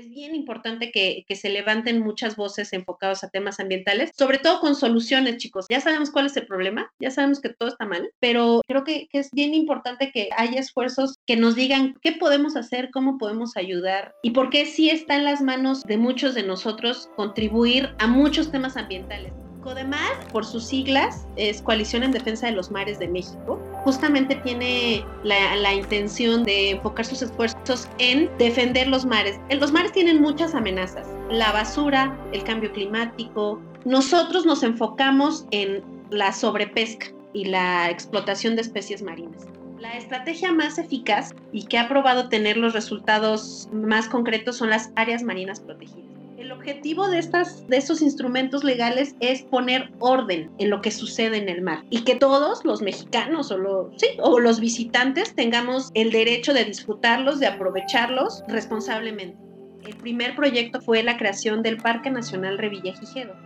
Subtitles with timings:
[0.00, 4.58] Es bien importante que, que, se levanten muchas voces enfocadas a temas ambientales, sobre todo
[4.58, 5.66] con soluciones, chicos.
[5.68, 9.08] Ya sabemos cuál es el problema, ya sabemos que todo está mal, pero creo que,
[9.08, 13.58] que es bien importante que haya esfuerzos que nos digan qué podemos hacer, cómo podemos
[13.58, 18.06] ayudar y por qué sí está en las manos de muchos de nosotros contribuir a
[18.06, 19.34] muchos temas ambientales.
[19.60, 23.60] CODEMAR, por sus siglas, es Coalición en Defensa de los Mares de México.
[23.84, 29.38] Justamente tiene la, intención de enfocar sus esfuerzos en defender los mares.
[29.50, 31.06] Los mares tienen muchas amenazas.
[31.30, 33.60] La basura, el cambio climático.
[33.84, 39.46] Nosotros nos enfocamos en la sobrepesca y la explotación de especies marinas.
[39.78, 44.90] La estrategia más eficaz y que ha probado tener los resultados más concretos son las
[44.96, 46.09] áreas marinas protegidas.
[46.50, 51.36] El objetivo de, estas, de estos instrumentos legales es poner orden en lo que sucede
[51.36, 56.10] en el mar y que todos los mexicanos o, los, o los visitantes tengamos el
[56.10, 59.38] derecho de disfrutarlos, de aprovecharlos responsablemente.
[59.86, 63.36] El primer proyecto fue la creación del Parque Nacional Revillagigedo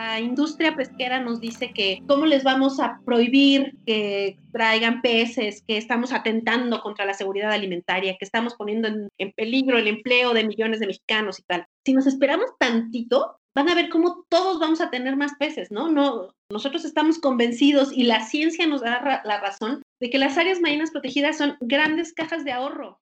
[0.00, 5.76] la industria pesquera nos dice que cómo les vamos a prohibir que traigan peces, que
[5.76, 10.80] estamos atentando contra la seguridad alimentaria, que estamos poniendo en, peligro el empleo de millones
[10.80, 11.66] de mexicanos y tal.
[11.84, 15.90] Si nos esperamos tantito, van a ver cómo todos vamos a tener más peces, ¿no?
[15.90, 20.60] no nosotros estamos convencidos y la ciencia nos da la razón de que las áreas
[20.60, 22.98] marinas protegidas son grandes cajas de ahorro.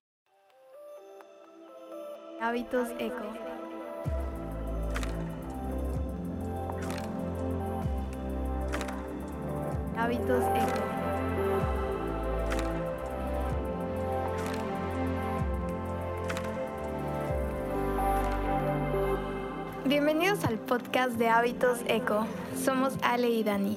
[2.41, 3.58] Hábitos eco.
[9.99, 10.81] Hábitos eco.
[19.87, 22.27] Bienvenidos al podcast de Hábitos Eco.
[22.65, 23.77] Somos Ale y Dani.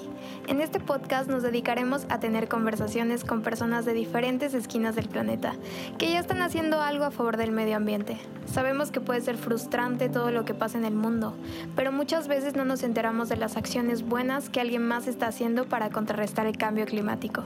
[0.52, 5.55] En este podcast nos dedicaremos a tener conversaciones con personas de diferentes esquinas del planeta
[5.97, 8.17] que ya están haciendo algo a favor del medio ambiente.
[8.47, 11.38] Sabemos que puede ser frustrante todo lo que pasa en el mundo,
[11.77, 15.69] pero muchas veces no nos enteramos de las acciones buenas que alguien más está haciendo
[15.69, 17.45] para contrarrestar el cambio climático.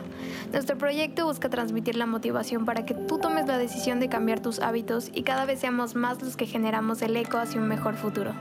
[0.51, 4.59] Nuestro proyecto busca transmitir la motivación para que tú tomes la decisión de cambiar tus
[4.59, 8.33] hábitos y cada vez seamos más los que generamos el eco hacia un mejor futuro.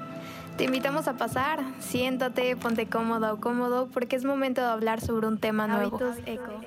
[0.57, 5.27] Te invitamos a pasar, siéntate, ponte cómoda o cómodo porque es momento de hablar sobre
[5.27, 5.99] un tema nuevo.
[6.27, 6.61] Eco.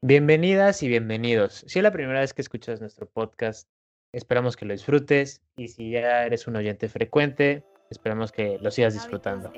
[0.00, 1.64] Bienvenidas y bienvenidos.
[1.66, 3.68] Si es la primera vez que escuchas nuestro podcast,
[4.12, 8.94] esperamos que lo disfrutes y si ya eres un oyente frecuente, esperamos que lo sigas
[8.94, 9.52] disfrutando.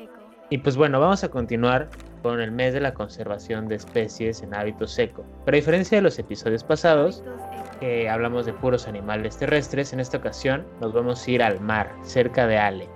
[0.51, 1.91] Y pues bueno, vamos a continuar
[2.25, 5.27] con el mes de la conservación de especies en hábitos seco.
[5.45, 7.23] Pero a diferencia de los episodios pasados,
[7.81, 11.95] que hablamos de puros animales terrestres, en esta ocasión nos vamos a ir al mar,
[12.03, 12.89] cerca de Ale.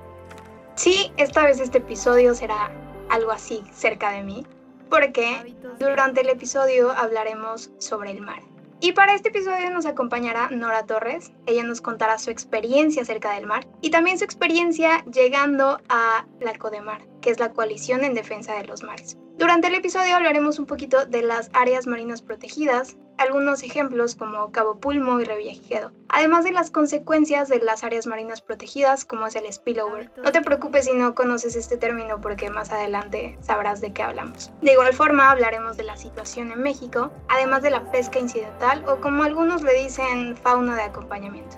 [0.76, 2.70] Sí, esta vez este episodio será
[3.10, 4.46] algo así cerca de mí,
[4.88, 8.40] porque durante el episodio hablaremos sobre el mar.
[8.80, 11.32] Y para este episodio nos acompañará Nora Torres.
[11.44, 16.54] Ella nos contará su experiencia cerca del mar y también su experiencia llegando a la
[16.54, 19.16] CODEMAR, que es la Coalición en Defensa de los Mares.
[19.38, 24.80] Durante el episodio hablaremos un poquito de las áreas marinas protegidas, algunos ejemplos como Cabo
[24.80, 29.52] Pulmo y Revillagigedo, además de las consecuencias de las áreas marinas protegidas como es el
[29.52, 30.10] spillover.
[30.16, 34.50] No te preocupes si no conoces este término porque más adelante sabrás de qué hablamos.
[34.60, 39.00] De igual forma hablaremos de la situación en México, además de la pesca incidental o
[39.00, 41.56] como algunos le dicen fauna de acompañamiento.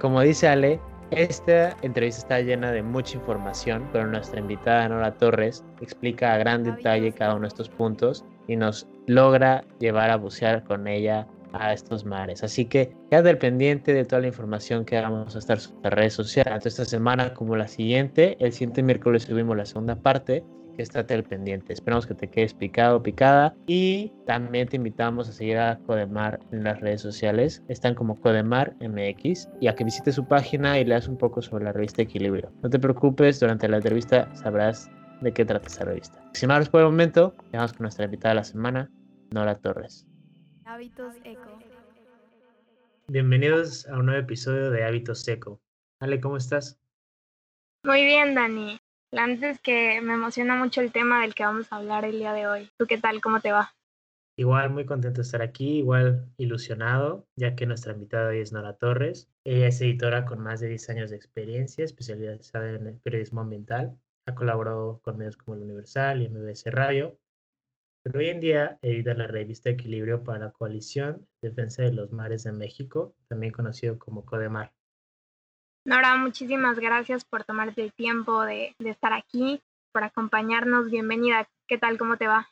[0.00, 0.80] Como dice Ale,
[1.10, 6.64] esta entrevista está llena de mucha información, pero nuestra invitada Nora Torres explica a gran
[6.64, 11.72] detalle cada uno de estos puntos y nos logra llevar a bucear con ella a
[11.72, 12.42] estos mares.
[12.42, 16.12] Así que quédate al pendiente de toda la información que vamos a estar en redes
[16.14, 18.36] sociales, tanto esta semana como la siguiente.
[18.40, 20.44] El siguiente miércoles subimos la segunda parte
[20.78, 21.72] que estate al pendiente.
[21.72, 23.52] Esperamos que te quedes picado, picada.
[23.66, 27.64] Y también te invitamos a seguir a Codemar en las redes sociales.
[27.66, 31.64] Están como Codemar MX y a que visites su página y leas un poco sobre
[31.64, 32.52] la revista Equilibrio.
[32.62, 34.88] No te preocupes, durante la entrevista sabrás
[35.20, 36.22] de qué trata esa revista.
[36.32, 38.88] Sin más por el momento, dejamos con nuestra invitada de la semana,
[39.32, 40.06] Nora Torres.
[40.64, 41.58] Hábitos Eco.
[43.08, 45.60] Bienvenidos a un nuevo episodio de Hábitos Eco.
[45.98, 46.78] Ale, ¿cómo estás?
[47.82, 48.78] Muy bien, Dani.
[49.12, 52.46] Antes que me emociona mucho el tema del que vamos a hablar el día de
[52.46, 52.70] hoy.
[52.76, 53.22] ¿Tú qué tal?
[53.22, 53.72] ¿Cómo te va?
[54.36, 58.74] Igual muy contento de estar aquí, igual ilusionado, ya que nuestra invitada hoy es Nora
[58.74, 59.30] Torres.
[59.44, 63.98] Ella es editora con más de 10 años de experiencia, especializada en el periodismo ambiental.
[64.26, 67.18] Ha colaborado con medios como El Universal y MBS Radio.
[68.04, 72.44] Pero hoy en día edita la revista Equilibrio para la Coalición Defensa de los Mares
[72.44, 74.72] de México, también conocido como CODEMAR.
[75.88, 80.90] Nora, muchísimas gracias por tomarte el tiempo de, estar aquí, por acompañarnos.
[80.90, 81.48] Bienvenida.
[81.66, 81.96] ¿Qué tal?
[81.96, 82.46] ¿Cómo te va?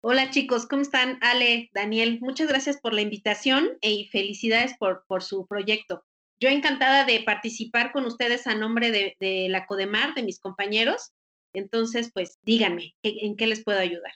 [0.00, 1.18] Hola chicos, ¿cómo están?
[1.20, 6.02] Ale, Daniel, muchas gracias por la invitación y felicidades por, por su proyecto.
[6.40, 11.12] Yo encantada de participar con ustedes a nombre de, de la Codemar, de mis compañeros.
[11.52, 14.12] Entonces, pues díganme, ¿en qué les puedo ayudar?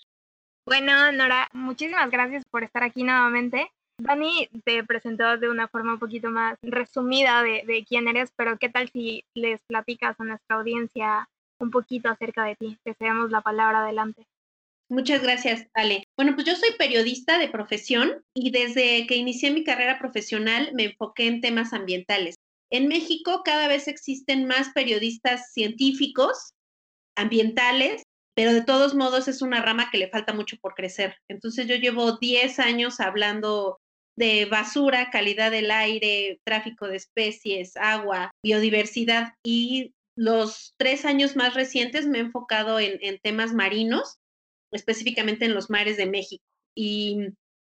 [0.64, 3.70] Bueno, Nora, muchísimas gracias por estar aquí nuevamente.
[3.98, 8.58] Dani te presentó de una forma un poquito más resumida de, de, quién eres, pero
[8.58, 11.28] ¿qué tal si les platicas a nuestra audiencia
[11.58, 12.78] un poquito acerca de ti?
[12.84, 14.26] Te cedemos la palabra adelante.
[14.88, 16.04] Muchas gracias, Ale.
[16.16, 20.84] Bueno, pues yo soy periodista de profesión y desde que inicié mi carrera profesional me
[20.84, 22.36] enfoqué en temas ambientales.
[22.70, 26.50] En México cada vez existen más periodistas científicos,
[27.16, 28.02] ambientales,
[28.36, 31.16] pero de todos modos es una rama que le falta mucho por crecer.
[31.28, 33.78] Entonces yo llevo 10 años hablando
[34.16, 41.54] de basura, calidad del aire, tráfico de especies, agua, biodiversidad y los tres años más
[41.54, 44.16] recientes me he enfocado en, en temas marinos
[44.72, 46.44] específicamente en los mares de México.
[46.74, 47.28] Y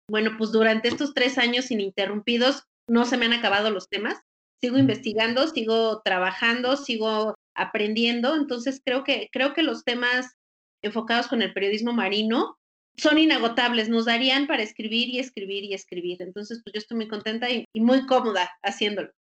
[0.10, 4.22] bueno, pues durante estos tres años ininterrumpidos no se me han acabado los temas.
[4.62, 8.36] Sigo investigando, sigo trabajando, sigo aprendiendo.
[8.36, 10.36] Entonces creo que, creo que los temas
[10.82, 12.58] enfocados con el periodismo marino
[12.96, 16.22] son inagotables, nos darían para escribir y escribir y escribir.
[16.22, 19.12] Entonces, pues yo estoy muy contenta y, muy cómoda haciéndolo.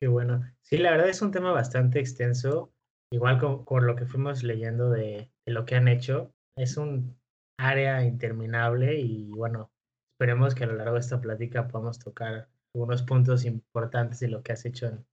[0.00, 0.42] Qué bueno.
[0.62, 2.72] Sí, la verdad es un tema bastante extenso,
[3.12, 7.16] igual con, con lo que fuimos leyendo de, de, lo que han hecho es un
[7.58, 9.70] área interminable y bueno,
[10.14, 14.42] esperemos que a lo largo de esta plática podamos tocar algunos puntos importantes de lo
[14.42, 15.06] que has hecho en,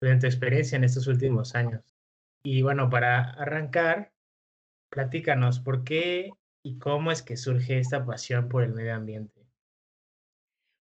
[0.00, 1.82] en tu experiencia en estos últimos años.
[2.44, 4.12] Y bueno, para arrancar,
[4.90, 6.32] platícanos por qué
[6.64, 9.44] y cómo es que surge esta pasión por el medio ambiente.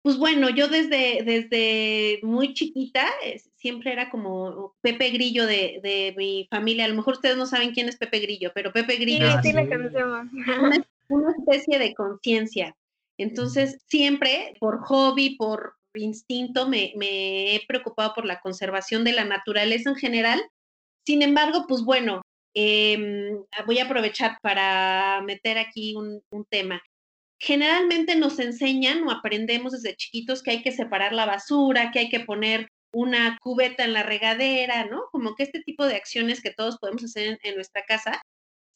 [0.02, 6.16] Pues bueno, yo desde, desde muy chiquita eh, siempre era como Pepe Grillo de, de,
[6.18, 6.86] mi familia.
[6.86, 9.58] A lo mejor ustedes no saben quién es Pepe Grillo, pero Pepe Grillo sí, sí,
[9.58, 9.68] sí.
[9.68, 10.28] conocemos.
[10.32, 12.76] Una, una especie de conciencia.
[13.20, 19.26] Entonces, siempre por hobby, por instinto, me, me he preocupado por la conservación de la
[19.26, 20.42] naturaleza en general.
[21.06, 22.22] Sin embargo, pues bueno,
[22.54, 23.36] eh,
[23.66, 26.82] voy a aprovechar para meter aquí un, tema
[27.40, 32.10] generalmente nos enseñan o aprendemos desde chiquitos que hay que separar la basura, que hay
[32.10, 35.04] que poner una cubeta en la regadera, ¿no?
[35.12, 38.22] Como que este tipo de acciones que todos podemos hacer en, nuestra casa.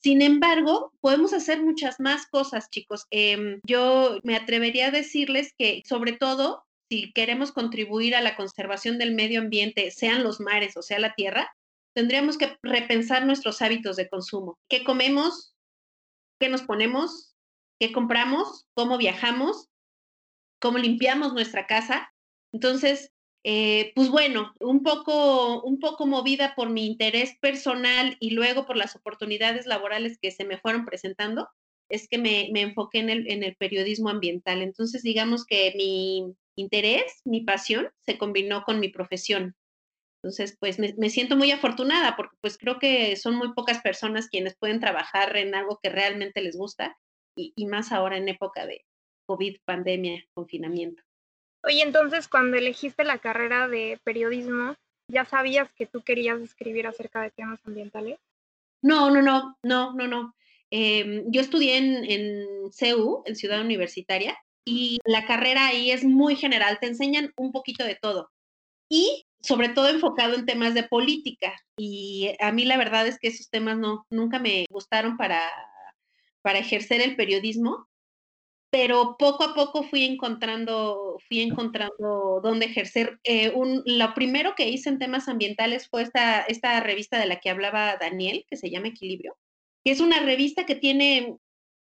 [0.03, 3.06] Sin embargo, podemos hacer muchas más cosas, chicos.
[3.09, 8.97] Eh, yo me atrevería a decirles que, sobre todo, si queremos contribuir a la conservación
[8.97, 11.50] del medio ambiente, sean los mares o sea la tierra,
[11.93, 14.57] tendríamos que repensar nuestros hábitos de consumo.
[14.69, 15.55] ¿Qué comemos?
[16.39, 17.31] ¿Qué nos ponemos?
[17.81, 19.67] qué compramos, cómo viajamos,
[20.59, 22.13] cómo limpiamos nuestra casa.
[22.53, 23.11] Entonces,
[23.43, 28.77] eh, pues bueno, un poco, un poco movida por mi interés personal y luego por
[28.77, 31.49] las oportunidades laborales que se me fueron presentando,
[31.89, 34.61] es que me, me enfoqué en el, en el periodismo ambiental.
[34.61, 39.55] Entonces, digamos que mi interés, mi pasión, se combinó con mi profesión.
[40.23, 44.29] Entonces, pues me, me, siento muy afortunada porque pues creo que son muy pocas personas
[44.29, 46.95] quienes pueden trabajar en algo que realmente les gusta
[47.35, 48.85] y, y más ahora en época de
[49.25, 51.01] COVID, pandemia, confinamiento.
[51.63, 54.75] Oye, entonces cuando elegiste la carrera de periodismo,
[55.07, 58.19] ¿ya sabías que tú querías escribir acerca de temas ambientales?
[58.83, 60.35] No, no, no, no, no, no.
[60.71, 66.35] Eh, yo estudié en, en CEU, en Ciudad Universitaria, y la carrera ahí es muy
[66.35, 68.31] general, te enseñan un poquito de todo.
[68.89, 71.53] Y sobre todo enfocado en temas de política.
[71.77, 75.50] Y a mí la verdad es que esos temas no, nunca me gustaron para
[76.41, 77.88] para ejercer el periodismo,
[78.69, 83.19] pero poco a poco fui encontrando, fui encontrando dónde ejercer.
[83.24, 87.39] Eh, un, lo primero que hice en temas ambientales fue esta, esta revista de la
[87.39, 89.38] que hablaba Daniel, que se llama Equilibrio,
[89.83, 91.38] que es una revista que tiene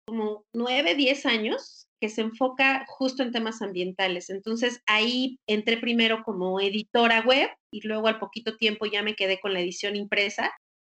[0.06, 4.30] como nueve, diez años, que se enfoca justo en temas ambientales.
[4.30, 9.40] Entonces ahí entré primero como editora web y luego al poquito tiempo ya me quedé
[9.40, 10.52] con la edición impresa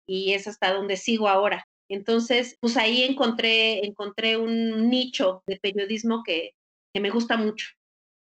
[0.08, 1.66] y es hasta donde sigo ahora.
[1.90, 6.52] Entonces, pues ahí encontré, encontré un nicho de periodismo que,
[6.94, 7.68] que me gusta mucho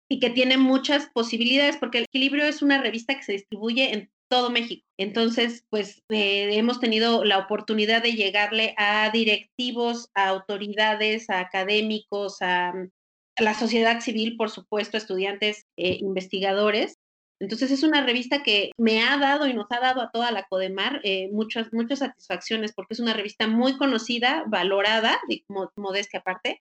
[0.09, 4.09] y que tiene muchas posibilidades, porque el equilibrio es una revista que se distribuye en
[4.29, 4.85] todo México.
[4.97, 12.41] Entonces, pues eh, hemos tenido la oportunidad de llegarle a directivos, a autoridades, a académicos,
[12.41, 16.95] a, a la sociedad civil, por supuesto, estudiantes, eh, investigadores,
[17.39, 20.43] entonces es una revista que me ha dado y nos ha dado a toda la
[20.43, 25.45] Codemar eh, muchas, muchas satisfacciones porque es una revista muy conocida, valorada, y
[25.77, 26.61] modestia aparte,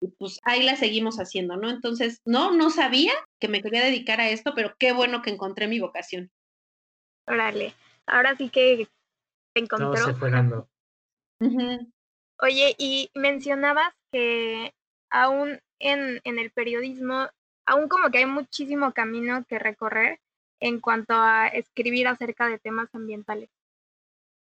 [0.00, 1.70] y pues ahí la seguimos haciendo, ¿no?
[1.70, 5.66] Entonces, no, no sabía que me quería dedicar a esto, pero qué bueno que encontré
[5.66, 6.30] mi vocación.
[7.28, 7.74] Órale,
[8.06, 8.88] ahora sí que
[9.54, 9.92] te encontró.
[9.92, 10.68] Todo se fue dando.
[11.40, 11.92] Uh -huh.
[12.40, 14.72] Oye, y mencionabas que
[15.10, 17.28] aún en, en el periodismo,
[17.66, 20.20] aún como que hay muchísimo camino que recorrer
[20.60, 23.50] en cuanto a escribir acerca de temas ambientales.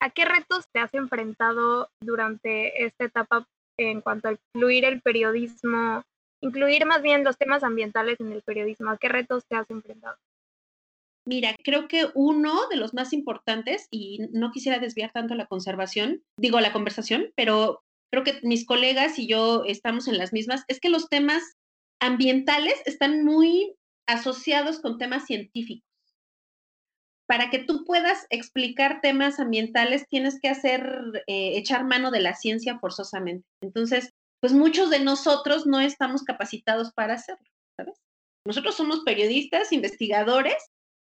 [0.01, 3.45] ¿A qué retos te has enfrentado durante esta etapa
[3.77, 6.03] en cuanto a incluir el periodismo,
[6.41, 8.91] incluir más bien los temas ambientales en el periodismo?
[8.91, 10.17] ¿A qué retos te has enfrentado?
[11.29, 16.23] Mira, creo que uno de los más importantes, y no quisiera desviar tanto la conservación,
[16.37, 20.79] digo la conversación, pero creo que mis colegas y yo estamos en las mismas, es
[20.79, 21.43] que los temas
[22.01, 23.75] ambientales están muy
[24.07, 25.85] asociados con temas científicos.
[27.27, 30.81] Para que tú puedas explicar temas ambientales, tienes que hacer,
[31.27, 33.45] eh, echar mano de la ciencia forzosamente.
[33.61, 37.45] Entonces, pues muchos de nosotros no estamos capacitados para hacerlo,
[37.77, 37.99] ¿sabes?
[38.47, 40.55] Nosotros somos periodistas, investigadores,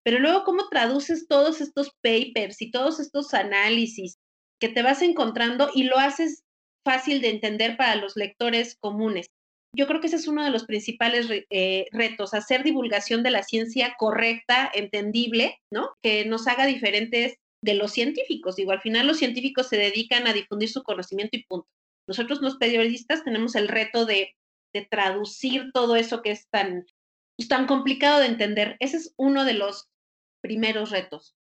[0.04, 4.18] pero luego, ¿cómo traduces todos estos papers y todos estos análisis
[4.60, 6.44] que te vas encontrando y lo haces
[6.84, 9.28] fácil de entender para los lectores comunes?
[9.74, 13.42] Yo creo que ese es uno de los principales eh, retos, hacer divulgación de la
[13.42, 15.90] ciencia correcta, entendible, ¿no?
[16.00, 18.56] Que nos haga diferentes de los científicos.
[18.56, 21.66] Digo, al final los científicos se dedican a difundir su conocimiento y punto.
[22.06, 24.34] Nosotros los periodistas tenemos el reto de,
[24.90, 26.84] traducir todo eso que es tan,
[27.36, 28.76] pues, tan complicado de entender.
[28.80, 29.88] Ese es uno de los
[30.44, 31.34] primeros retos.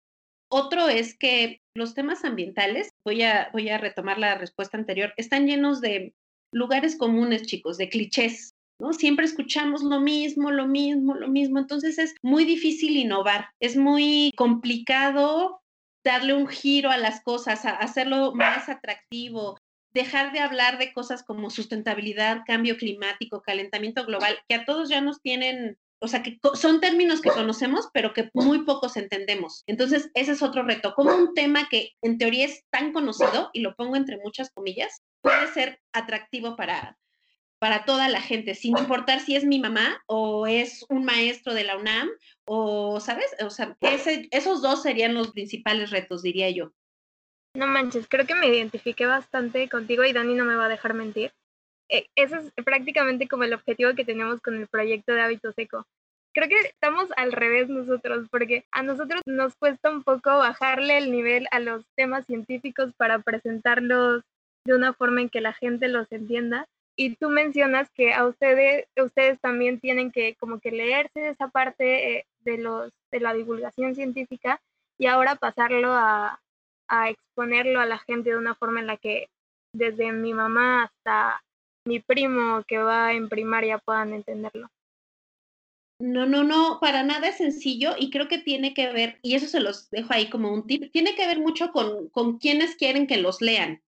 [0.52, 5.47] Otro es que los temas ambientales, voy a, voy a retomar la respuesta anterior, están
[5.47, 6.12] llenos de
[6.52, 8.92] lugares comunes, chicos, de clichés, ¿no?
[8.92, 14.33] Siempre escuchamos lo mismo, lo mismo, lo mismo, entonces es muy difícil innovar, es muy
[14.37, 15.62] complicado
[16.04, 19.57] darle un giro a las cosas, hacerlo más atractivo,
[19.95, 25.00] dejar de hablar de cosas como sustentabilidad, cambio climático, calentamiento global, que a todos ya
[25.00, 29.64] nos tienen o sea, que son términos que conocemos, pero que muy pocos entendemos.
[29.66, 30.95] Entonces, ese es otro reto.
[30.95, 35.02] Como un tema que en teoría es tan conocido, y lo pongo entre muchas comillas,
[35.21, 36.99] puede ser atractivo para,
[37.59, 41.64] para toda la gente, sin importar si es mi mamá o es un maestro de
[41.64, 42.09] la UNAM,
[42.47, 43.26] o, ¿sabes?
[43.45, 43.76] O sea,
[44.30, 46.73] esos dos serían los principales retos, diría yo.
[47.54, 50.95] No manches, creo que me identifiqué bastante contigo y Dani no me va a dejar
[50.95, 51.33] mentir.
[51.90, 55.87] Eh, ese es prácticamente como el objetivo que tenemos con el proyecto de Hábito Seco.
[56.32, 61.11] Creo que estamos al revés nosotros, porque a nosotros nos cuesta un poco bajarle el
[61.11, 64.23] nivel a los temas científicos para presentarlos
[64.64, 66.66] de una forma en que la gente los entienda.
[66.97, 72.18] Y tú mencionas que a ustedes, ustedes también tienen que como que leerse esa parte
[72.18, 74.61] eh, de, los, de la divulgación científica
[74.99, 76.40] y ahora pasarlo a,
[76.88, 79.28] a exponerlo a la gente de una forma en la que
[79.73, 81.42] desde mi mamá hasta
[81.87, 84.68] mi primo que va en primaria puedan entenderlo.
[86.00, 89.46] No, no, no, para nada es sencillo y creo que tiene que ver, y eso
[89.46, 93.06] se los dejo ahí como un tip, tiene que ver mucho con, con quienes quieren
[93.06, 93.82] que los lean,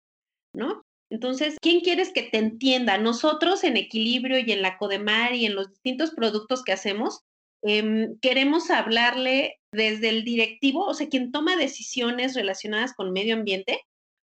[0.54, 0.82] ¿no?
[1.08, 2.98] Entonces, ¿quién quieres que te entienda?
[2.98, 7.20] Nosotros en Equilibrio y en la Codemar y en los distintos productos que hacemos,
[7.62, 13.80] em, queremos hablarle desde el directivo, o sea, quien toma decisiones relacionadas con medio ambiente,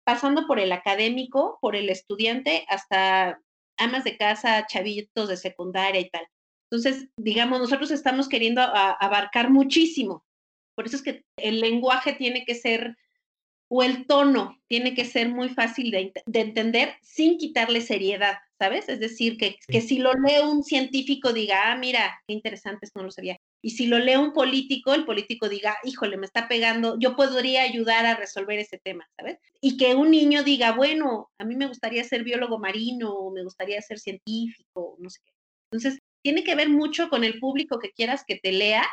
[0.06, 3.42] pasando por el académico, por el estudiante, hasta
[3.78, 6.28] amas de casa, chavitos de secundaria y tal.
[6.70, 10.26] Entonces, digamos, nosotros estamos queriendo abarcar muchísimo.
[10.76, 12.98] Por eso es que el lenguaje tiene que ser,
[13.70, 18.90] o el tono tiene que ser muy fácil de, entender sin quitarle seriedad, ¿sabes?
[18.90, 23.00] Es decir, que, que, si lo lee un científico diga, ah, mira, qué interesante, esto
[23.00, 23.38] no lo sabía.
[23.68, 27.64] Y si lo lee un político, el político diga, híjole, me está pegando, yo podría
[27.64, 29.40] ayudar a resolver ese tema, ¿sabes?
[29.60, 33.44] Y que un niño diga, bueno, a mí me gustaría ser biólogo marino, o me
[33.44, 35.34] gustaría ser científico, no sé qué.
[35.70, 38.88] Entonces, tiene que ver mucho con el público que quieras que te lea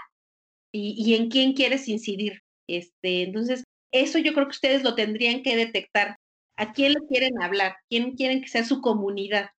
[0.73, 2.43] y, en quién quieres incidir.
[2.69, 3.63] Este, entonces,
[3.93, 6.17] eso yo creo que ustedes lo tendrían que detectar.
[6.57, 7.77] ¿A quién le quieren hablar?
[7.89, 9.51] ¿Quién quieren que sea su comunidad?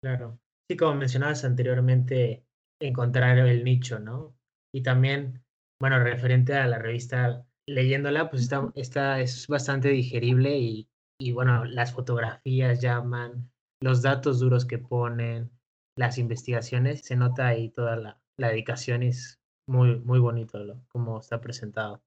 [0.00, 0.38] Claro.
[0.70, 2.44] Sí, como mencionabas anteriormente,
[2.78, 4.35] encontrar el nicho, ¿no?
[4.76, 5.42] Y también,
[5.80, 10.86] bueno, referente a la revista, leyéndola, pues está, está es bastante digerible y,
[11.18, 13.50] y, bueno, las fotografías llaman,
[13.82, 15.50] los datos duros que ponen,
[15.96, 20.84] las investigaciones, se nota ahí toda la, la dedicación y es muy, muy bonito lo,
[20.88, 22.02] como está presentado.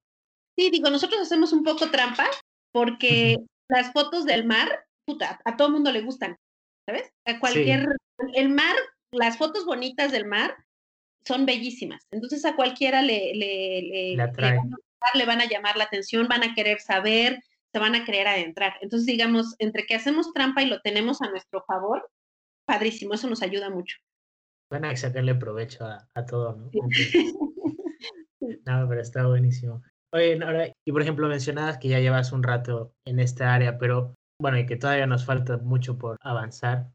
[0.56, 2.28] Sí, digo, nosotros hacemos un poco trampa
[2.72, 6.38] porque las fotos del mar, puta, a todo mundo le gustan,
[6.88, 7.10] ¿sabes?
[7.26, 7.88] A cualquier,
[8.36, 8.76] el mar,
[9.12, 10.56] las fotos bonitas del mar
[11.26, 12.08] son bellísimas.
[12.12, 16.80] Entonces a cualquiera le, le, le, le, van a llamar la atención, van a querer
[16.80, 17.40] saber,
[17.72, 18.74] se van a querer adentrar.
[18.82, 22.10] Entonces, digamos, entre que hacemos trampa y lo tenemos a nuestro favor,
[22.66, 23.98] padrísimo, eso nos ayuda mucho.
[24.72, 26.70] Van a sacarle provecho a, todo, ¿no?
[28.40, 29.82] no, pero está buenísimo.
[30.12, 34.16] Oye, ahora, y por ejemplo, mencionabas que ya llevas un rato en esta área, pero
[34.42, 36.88] bueno, y que todavía nos falta mucho por avanzar,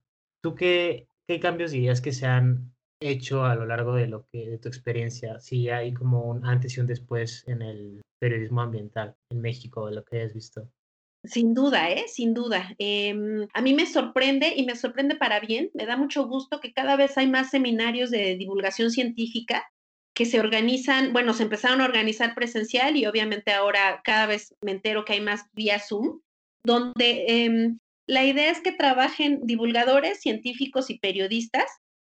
[0.42, 2.73] ¿tú qué, qué cambios dirías que se han
[3.11, 5.40] hecho a lo largo de lo que de tu experiencia?
[5.40, 9.94] Si hay como un antes y un después en el periodismo ambiental en México, de
[9.94, 10.68] lo que hayas visto.
[11.25, 12.04] Sin duda, ¿eh?
[12.06, 12.75] Sin duda.
[12.78, 15.70] Em, a mí me sorprende y me sorprende para bien.
[15.73, 19.64] Me da mucho gusto que cada vez hay más seminarios de divulgación científica
[20.14, 24.73] que se organizan, bueno, se empezaron a organizar presencial y obviamente ahora cada vez me
[24.73, 26.20] entero que hay más vía Zoom,
[26.64, 31.64] donde em, la idea es que trabajen divulgadores, científicos y periodistas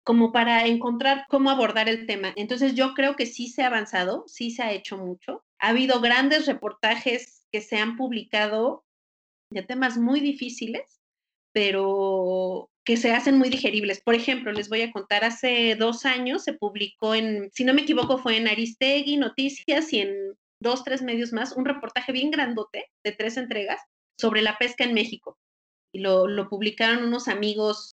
[0.03, 2.33] como para encontrar cómo abordar el tema.
[2.35, 5.43] Entonces yo creo que sí se ha avanzado, sí se ha hecho mucho.
[5.59, 8.85] Ha habido grandes reportajes que se han publicado
[9.51, 11.01] de temas muy difíciles,
[11.53, 14.01] pero que se hacen muy digeribles.
[14.01, 17.81] Por ejemplo, les voy a contar, hace dos años se publicó en, si no me
[17.81, 22.85] equivoco, fue en Aristegui Noticias y en dos, tres medios más, un reportaje bien grandote
[23.03, 23.79] de tres entregas
[24.19, 25.37] sobre la pesca en México.
[25.93, 27.95] Y lo, lo publicaron unos amigos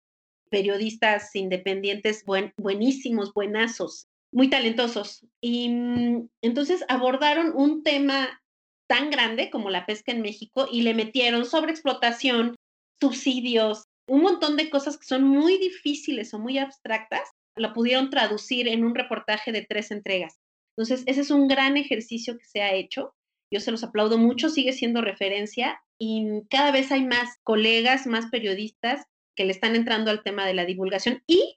[0.50, 2.24] periodistas independientes
[2.56, 5.26] buenísimos, buenazos, muy talentosos.
[5.40, 8.40] Y mm, entonces abordaron un tema
[8.88, 12.56] tan grande como la pesca en México y le metieron sobreexplotación,
[13.00, 18.66] subsidios, un montón de cosas que son muy difíciles o muy abstractas, la pudieron traducir
[18.66, 20.38] en un reportaje de tres entregas.
[20.76, 23.14] Entonces, ese es un gran ejercicio que se ha hecho.
[23.52, 28.26] Yo se los aplaudo mucho, sigue siendo referencia y cada vez hay más colegas, más
[28.30, 29.04] periodistas
[29.40, 31.56] que le están entrando al tema de la divulgación y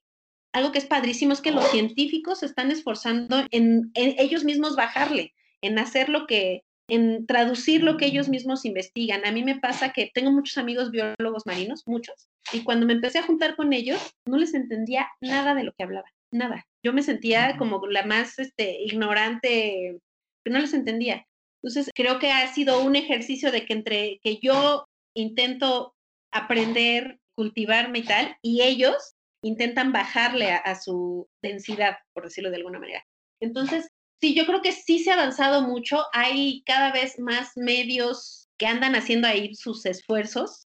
[0.53, 4.77] algo que es padrísimo es que los científicos se están esforzando en, en ellos mismos
[4.77, 9.25] bajarle, en hacer lo que en traducir lo que ellos mismos investigan.
[9.25, 13.19] A mí me pasa que tengo muchos amigos biólogos marinos, muchos, y cuando me empecé
[13.19, 16.65] a juntar con ellos, no les entendía nada de lo que hablaban, nada.
[16.85, 19.99] Yo me sentía como la más este, ignorante,
[20.45, 21.25] que no les entendía.
[21.61, 25.95] Entonces, creo que ha sido un ejercicio de que entre que yo intento
[26.31, 32.79] aprender, cultivarme y tal, y ellos intentan bajarle a su densidad, por decirlo de alguna
[32.79, 33.03] manera.
[33.41, 33.89] Entonces,
[34.23, 36.05] Sí, yo creo que sí se ha avanzado mucho.
[36.13, 40.69] Hay cada vez más medios que andan haciendo ahí sus esfuerzos,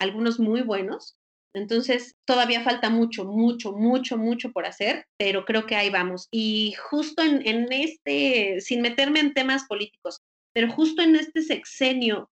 [0.00, 1.16] algunos muy buenos.
[1.54, 6.26] Entonces, todavía falta mucho, mucho, mucho, mucho por hacer, pero creo que ahí vamos.
[6.32, 10.18] Y justo en, en este, sin meterme en temas políticos,
[10.52, 12.28] pero justo en este sexenio,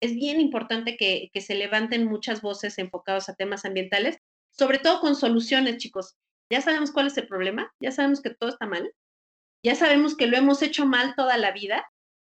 [0.00, 4.18] es bien importante que, que se levanten muchas voces enfocadas a temas ambientales,
[4.50, 6.16] sobre todo con soluciones, chicos.
[6.50, 8.92] Ya sabemos cuál es el problema, ya sabemos que todo está mal,
[9.64, 11.84] ya sabemos que lo hemos hecho mal toda la vida,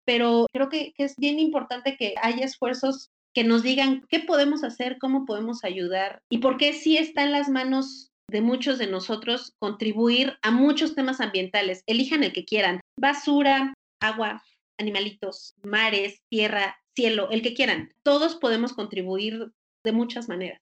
[0.05, 4.97] pero creo que, es bien importante que haya esfuerzos que nos digan qué podemos hacer,
[4.99, 9.53] cómo podemos ayudar y por qué sí está en las manos de muchos de nosotros
[9.60, 11.84] contribuir a muchos temas ambientales.
[11.86, 12.79] Elijan el que quieran.
[12.99, 14.43] Basura, agua,
[14.79, 17.94] animalitos, mares, tierra, cielo, el que quieran.
[18.04, 19.54] Todos podemos contribuir
[19.86, 20.60] de muchas maneras.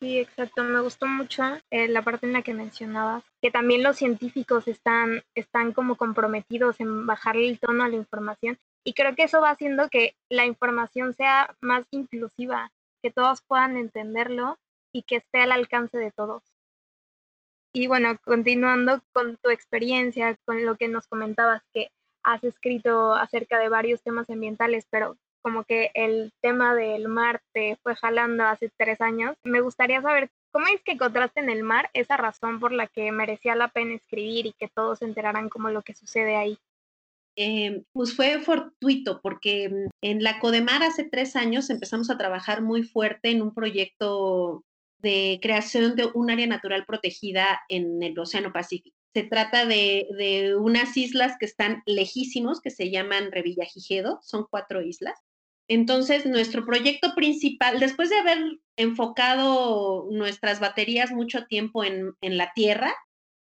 [0.00, 0.64] Sí, exacto.
[0.64, 5.22] Me gustó mucho eh, la parte en la que mencionabas que también los científicos están,
[5.36, 9.50] están como comprometidos en bajarle el tono a la información y creo que eso va
[9.50, 14.58] haciendo que la información sea más inclusiva, que todos puedan entenderlo
[14.92, 16.42] y que esté al alcance de todos.
[17.72, 21.92] Y bueno, continuando con tu experiencia, con lo que nos comentabas, que
[22.24, 27.76] has escrito acerca de varios temas ambientales, pero como que el tema del mar te
[27.82, 29.36] fue jalando hace tres años.
[29.44, 33.10] Me gustaría saber cómo es que encontraste en el mar esa razón por la que
[33.10, 36.58] merecía la pena escribir y que todos se enteraran como lo que sucede ahí.
[37.34, 42.60] Eh, pues fue fortuito porque mm, en la Codemar hace tres años empezamos a trabajar
[42.60, 44.64] muy fuerte en un proyecto
[44.98, 48.96] de creación de un área natural protegida en el Océano Pacífico.
[49.14, 54.80] Se trata de, de unas islas que están lejísimos, que se llaman Revillagigedo, son cuatro
[54.82, 55.18] islas,
[55.72, 62.94] entonces, nuestro proyecto principal, después de haber enfocado nuestras baterías mucho tiempo en, la Tierra,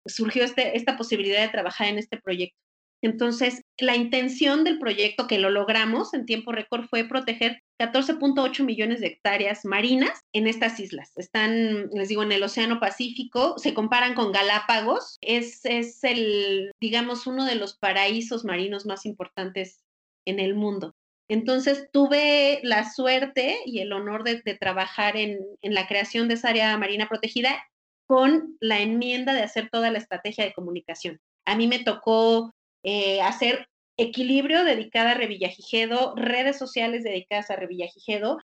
[0.06, 2.58] surgió este, esta posibilidad de trabajar en este proyecto.
[3.02, 9.02] Entonces, la intención del proyecto que lo logramos en tiempo récord fue proteger 14.8 millones
[9.02, 11.12] de hectáreas marinas en estas islas.
[11.18, 15.18] Están, les digo, en el Océano Pacífico, se comparan con Galápagos.
[15.20, 19.84] Es, es el, digamos, uno de los paraísos marinos más importantes
[20.26, 20.96] en el mundo.
[21.28, 26.78] Entonces tuve la suerte y el honor de, trabajar en, la creación de esa área
[26.78, 27.64] marina protegida
[28.08, 31.20] con la enmienda de hacer toda la estrategia de comunicación.
[31.46, 38.38] A mí me tocó eh, hacer equilibrio dedicada a Revillagigedo, redes sociales dedicadas a Revillagigedo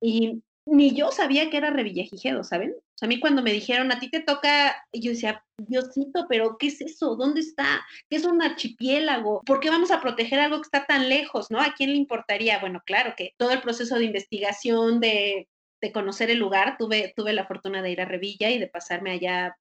[0.00, 2.72] y ni yo sabía que era Revillagigedo, ¿saben?
[2.72, 6.56] O sea, a mí cuando me dijeron, a ti te toca, yo decía, Diosito, pero
[6.58, 7.16] ¿qué es eso?
[7.16, 7.84] ¿Dónde está?
[8.08, 9.42] ¿Qué es un archipiélago?
[9.44, 11.60] ¿Por qué vamos a proteger algo que está tan lejos, no?
[11.60, 12.58] ¿A quién le importaría?
[12.58, 15.48] Bueno, claro que todo el proceso de investigación, de,
[15.80, 19.12] de conocer el lugar, tuve, tuve la fortuna de ir a Revilla y de pasarme
[19.12, 19.56] allá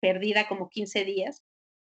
[0.00, 1.42] perdida como 15 días.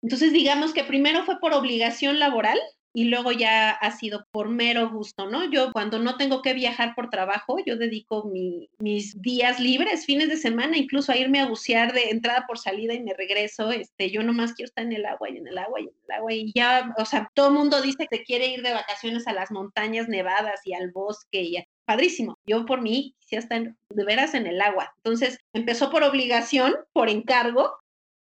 [0.03, 2.59] Entonces, digamos que primero fue por obligación laboral,
[2.95, 5.51] y luego ya ha sido por mero gusto, ¿no?
[5.51, 8.31] Yo cuando no tengo que viajar por trabajo, yo dedico
[8.79, 12.95] mis días libres, fines de semana, incluso a irme a bucear de entrada por salida
[12.95, 15.81] y me regreso, este, yo nomás quiero estar en el agua y en el agua
[15.81, 18.63] y en el agua y ya, o sea, todo el mundo dice que quiere ir
[18.63, 22.39] de vacaciones a las montañas nevadas y al bosque y padrísimo.
[22.47, 24.93] Yo por mí quisiera estar de veras en el agua.
[24.99, 27.79] Entonces empezó por obligación, por encargo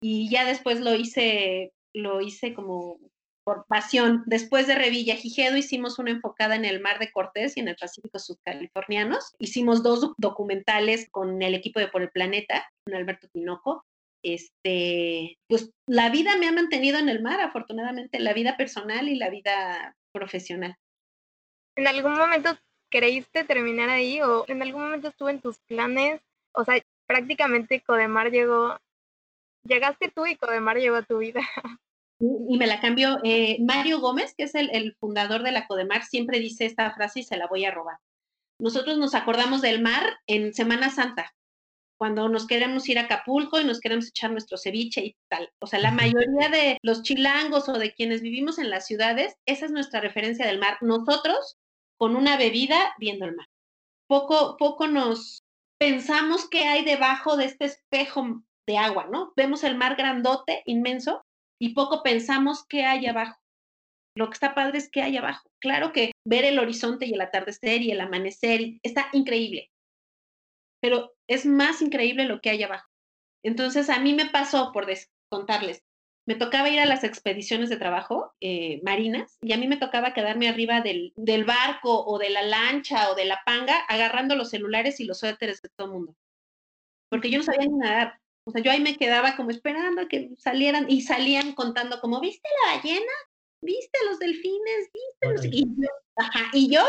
[0.02, 2.98] y ya después lo hice lo hice como
[3.44, 4.24] por pasión.
[4.26, 7.76] Después de Revilla Gijedo hicimos una enfocada en el Mar de Cortés y en el
[7.76, 9.36] Pacífico Subcalifornianos.
[9.40, 13.86] Hicimos dos documentales con el equipo de Por el Planeta, con Alberto Tinoco.
[14.24, 19.16] Este, pues la vida me ha mantenido en el mar, afortunadamente, la vida personal y
[19.16, 20.76] la vida profesional.
[21.76, 22.58] ¿En algún momento
[22.90, 26.22] creíste terminar ahí o en algún momento estuvo en tus planes?
[26.54, 26.76] O sea,
[27.08, 28.78] prácticamente Codemar llegó,
[29.64, 31.42] llegaste tú y Codemar llegó a tu vida.
[32.22, 33.20] y me la cambió.
[33.24, 37.24] Eh, Mario Gómez, que es el, fundador de la Codemar, siempre dice esta frase y
[37.24, 37.98] se la voy a robar.
[38.60, 41.34] Nosotros nos acordamos del mar en Semana Santa,
[41.98, 45.50] cuando nos queremos ir a Acapulco y nos queremos echar nuestro ceviche y tal.
[45.60, 49.66] O sea, la mayoría de los chilangos o de quienes vivimos en las ciudades, esa
[49.66, 50.78] es nuestra referencia del mar.
[50.82, 51.58] Nosotros,
[51.98, 53.48] con una bebida, viendo el mar.
[54.08, 55.44] Poco, poco nos
[55.80, 59.34] pensamos qué hay debajo de este espejo de agua, ¿no?
[59.36, 61.24] Vemos el mar grandote, inmenso,
[61.62, 63.40] y poco pensamos qué hay abajo.
[64.18, 65.48] Lo que está padre es qué hay abajo.
[65.60, 69.70] Claro que ver el horizonte y el atardecer y el amanecer está increíble,
[70.82, 72.90] pero es más increíble lo que hay abajo.
[73.46, 74.88] Entonces a mí me pasó, por
[75.30, 75.84] contarles,
[76.28, 80.14] me tocaba ir a las expediciones de trabajo eh, marinas y a mí me tocaba
[80.14, 81.14] quedarme arriba del,
[81.46, 85.62] barco o de la lancha o de la panga agarrando los celulares y los suéteres
[85.62, 86.16] de todo el mundo.
[87.10, 88.21] Porque yo no sabía ni nadar.
[88.46, 92.20] O sea, yo ahí me quedaba como esperando a que salieran y salían contando como,
[92.20, 93.12] ¿viste la ballena?
[93.62, 94.90] ¿Viste los delfines?
[94.94, 95.46] ¿Viste los...
[95.46, 96.84] Y yo, ajá, y yo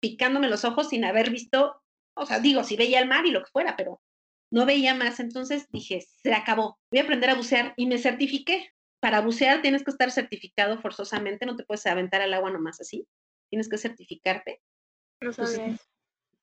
[0.00, 1.80] picándome los ojos sin haber visto,
[2.14, 4.00] o sea, digo, si veía el mar y lo que fuera, pero
[4.50, 5.20] no veía más.
[5.20, 8.70] Entonces dije, se acabó, voy a aprender a bucear y me certifiqué.
[9.00, 13.06] Para bucear tienes que estar certificado forzosamente, no te puedes aventar al agua nomás así,
[13.48, 14.60] tienes que certificarte.
[15.20, 15.76] No sabía.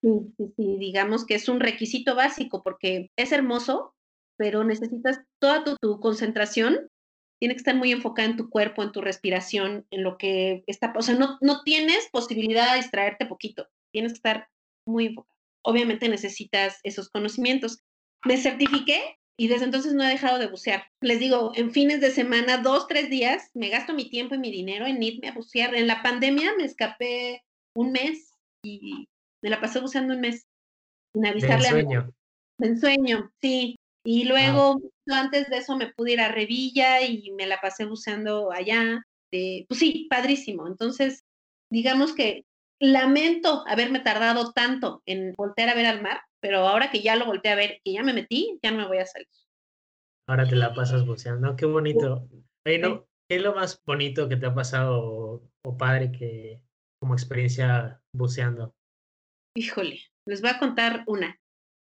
[0.01, 3.94] sí, sí, sí, digamos que es un requisito básico porque es hermoso,
[4.37, 6.89] pero necesitas toda tu, concentración,
[7.39, 10.93] tiene que estar muy enfocada en tu cuerpo, en tu respiración, en lo que está,
[10.95, 14.47] o sea, no, no tienes posibilidad de distraerte poquito, tienes que estar
[14.87, 15.35] muy enfocado.
[15.67, 17.79] Obviamente necesitas esos conocimientos.
[18.23, 20.83] Me certifiqué y desde entonces no he dejado de bucear.
[21.01, 24.51] Les digo, en fines de semana, dos, tres días, me gasto mi tiempo y mi
[24.51, 25.75] dinero en irme a bucear.
[25.75, 27.43] En la pandemia me escapé
[27.75, 28.31] un mes
[28.63, 29.07] y
[29.41, 30.45] me la pasé buceando un mes.
[31.13, 32.13] Sin avisarle de ensueño.
[32.61, 33.75] A ensueño, sí.
[34.05, 38.51] Y luego, antes de eso, me pude ir a Revilla y me la pasé buceando
[38.51, 39.03] allá.
[39.31, 40.67] pues sí, padrísimo.
[40.67, 41.25] Entonces,
[41.71, 42.45] digamos que
[42.79, 47.25] lamento haberme tardado tanto en voltear a ver al mar, pero ahora que ya lo
[47.25, 49.27] volteé a ver, que ya me metí, ya no me voy a salir.
[50.27, 52.27] Ahora te la pasas buceando, qué bonito.
[52.63, 56.61] ¿qué es lo más bonito que te ha pasado o padre que
[56.99, 58.75] como experiencia buceando?
[59.55, 61.39] Híjole, les voy a contar una.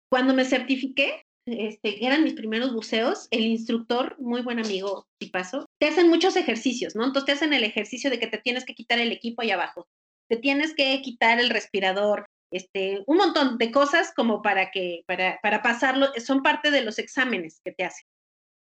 [0.09, 6.09] Cuando me certifiqué, este, eran mis primeros buceos, el instructor, muy buen amigo, te hacen
[6.09, 7.05] muchos ejercicios, ¿no?
[7.05, 9.87] Entonces te hacen el ejercicio de que te tienes que quitar el equipo ahí abajo,
[10.29, 15.39] te tienes que quitar el respirador, este, un montón de cosas como para que, para,
[15.41, 18.05] para pasarlo, son parte de los exámenes que te hacen.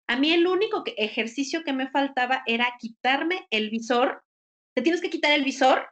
[0.08, 4.24] A mí el único ejercicio que me faltaba era quitarme el visor,
[4.76, 5.88] te tienes que quitar el visor,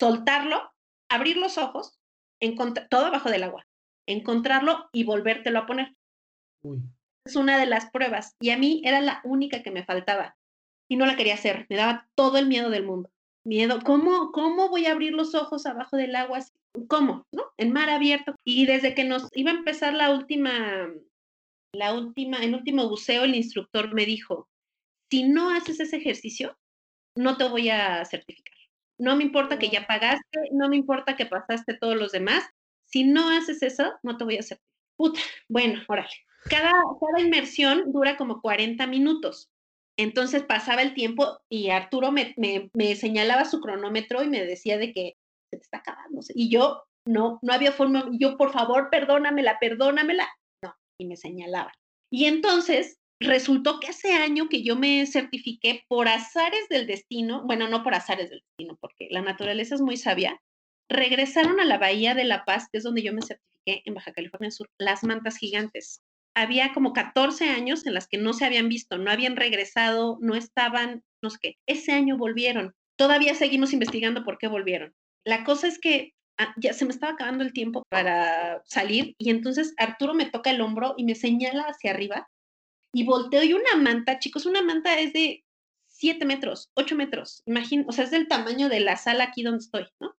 [0.00, 0.70] soltarlo,
[1.10, 1.98] abrir los ojos,
[2.90, 3.66] todo abajo del agua,
[4.06, 5.94] encontrarlo y volvértelo a poner.
[7.24, 8.36] Es una de las pruebas.
[8.40, 10.36] Y a mí era la única que me faltaba.
[10.88, 11.66] Y no la quería hacer.
[11.68, 13.10] Me daba todo el miedo del mundo.
[13.44, 13.80] Miedo.
[13.84, 16.40] ¿Cómo, cómo voy a abrir los ojos abajo del agua?
[16.88, 17.26] ¿Cómo?
[17.32, 17.44] ¿No?
[17.56, 18.34] En mar abierto.
[18.44, 20.90] Y desde que nos iba a empezar la última,
[21.72, 24.48] la última, el último buceo, el instructor me dijo,
[25.10, 26.56] si no haces ese ejercicio,
[27.16, 28.54] no te voy a certificar.
[28.98, 32.44] No me importa que ya pagaste, no me importa que pasaste todos los demás.
[32.86, 34.74] Si no haces eso, no te voy a certificar.
[34.96, 36.14] Puta, bueno, órale.
[36.48, 39.50] Cada, cada inmersión dura como 40 minutos.
[39.96, 44.92] Entonces pasaba el tiempo y Arturo me, me, señalaba su cronómetro y me decía de
[44.92, 45.16] que
[45.50, 46.20] se te está acabando.
[46.34, 50.28] Y yo no, no había forma, yo por favor, perdónamela, perdónamela,
[50.62, 51.72] no, y me señalaba.
[52.10, 57.68] Y entonces resultó que hace año que yo me certifiqué por azares del destino, bueno,
[57.68, 60.40] no por azares del destino, porque la naturaleza es muy sabia,
[60.88, 64.12] regresaron a la Bahía de La Paz, que es donde yo me certifiqué en Baja
[64.12, 66.02] California Sur, las mantas gigantes.
[66.34, 70.34] Había como 14 años en las que no se habían visto, no habían regresado, no
[70.34, 71.58] estaban, no sé qué.
[71.66, 72.74] Ese año volvieron.
[72.96, 74.94] Todavía seguimos investigando por qué volvieron.
[75.24, 79.30] La cosa es que ah, ya se me estaba acabando el tiempo para salir y
[79.30, 82.28] entonces Arturo me toca el hombro y me señala hacia arriba
[82.94, 85.44] y volteo y una manta, chicos, una manta es de
[85.88, 89.64] 7 metros, 8 metros, imagino, o sea, es del tamaño de la sala aquí donde
[89.64, 90.14] estoy, ¿no?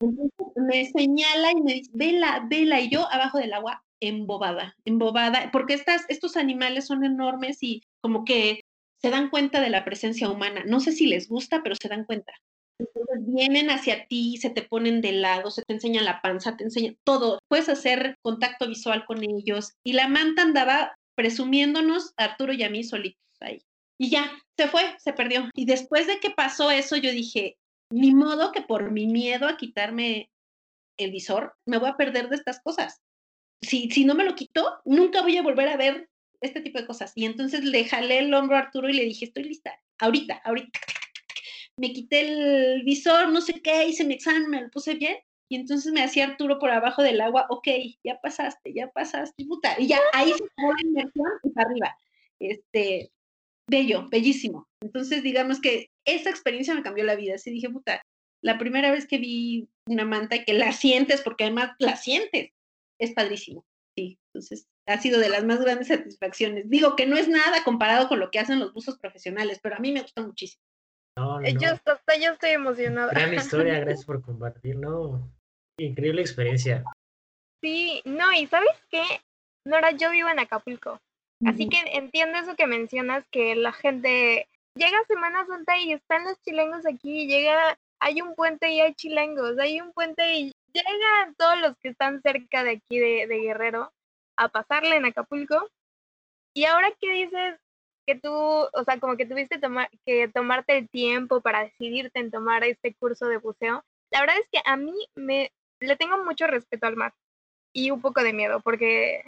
[0.00, 5.50] Entonces me señala y me dice, vela, vela, y yo abajo del agua, embobada, embobada,
[5.52, 8.62] porque estas, estos animales son enormes y como que
[9.00, 10.64] se dan cuenta de la presencia humana.
[10.66, 12.32] No sé si les gusta, pero se dan cuenta.
[12.78, 16.64] Entonces vienen hacia ti, se te ponen de lado, se te enseña la panza, te
[16.64, 17.38] enseña todo.
[17.48, 19.72] Puedes hacer contacto visual con ellos.
[19.84, 23.62] Y la manta andaba presumiéndonos a Arturo y a mí solitos ahí.
[23.98, 25.50] Y ya, se fue, se perdió.
[25.54, 27.58] Y después de que pasó eso, yo dije,
[27.92, 30.30] ni modo que por mi miedo a quitarme
[30.98, 33.00] el visor, me voy a perder de estas cosas.
[33.62, 36.08] Si, si no me lo quito, nunca voy a volver a ver
[36.40, 37.12] este tipo de cosas.
[37.14, 40.80] Y entonces le jalé el hombro a Arturo y le dije, estoy lista, ahorita, ahorita.
[41.76, 45.16] Me quité el visor, no sé qué, hice mi examen, me lo puse bien.
[45.48, 47.68] Y entonces me hacía Arturo por abajo del agua, ok,
[48.04, 49.74] ya pasaste, ya pasaste, puta.
[49.78, 51.96] Y ya ahí se fue la inmersión y para arriba.
[52.38, 53.10] Este,
[53.66, 54.68] bello, bellísimo.
[54.80, 57.34] Entonces, digamos que esa experiencia me cambió la vida.
[57.34, 58.00] Así dije, puta,
[58.42, 62.52] la primera vez que vi una manta y que la sientes, porque además la sientes,
[63.00, 63.64] es padrísimo.
[63.96, 66.68] Sí, entonces ha sido de las más grandes satisfacciones.
[66.70, 69.78] Digo que no es nada comparado con lo que hacen los buzos profesionales, pero a
[69.78, 70.62] mí me gusta muchísimo.
[71.16, 73.10] No, eh, Yo, hasta yo estoy emocionada.
[73.10, 75.28] Gran historia, gracias por compartir, ¿no?
[75.78, 76.84] Increíble experiencia.
[77.62, 79.02] Sí, no, y ¿sabes qué?
[79.66, 81.00] Nora, yo vivo en Acapulco.
[81.46, 86.40] Así que entiendo eso que mencionas, que la gente llega Semana Santa y están los
[86.42, 91.58] chilengos aquí, llega, hay un puente y hay chilengos, hay un puente y llegan todos
[91.60, 93.92] los que están cerca de aquí de, Guerrero
[94.36, 95.70] a pasarle en Acapulco.
[96.54, 97.58] Y ahora que dices
[98.06, 102.30] que tú, o sea, como que tuviste tomar, que tomarte el tiempo para decidirte en
[102.30, 106.46] tomar este curso de buceo, la verdad es que a mí me le tengo mucho
[106.46, 107.14] respeto al mar
[107.72, 109.24] y un poco de miedo, porque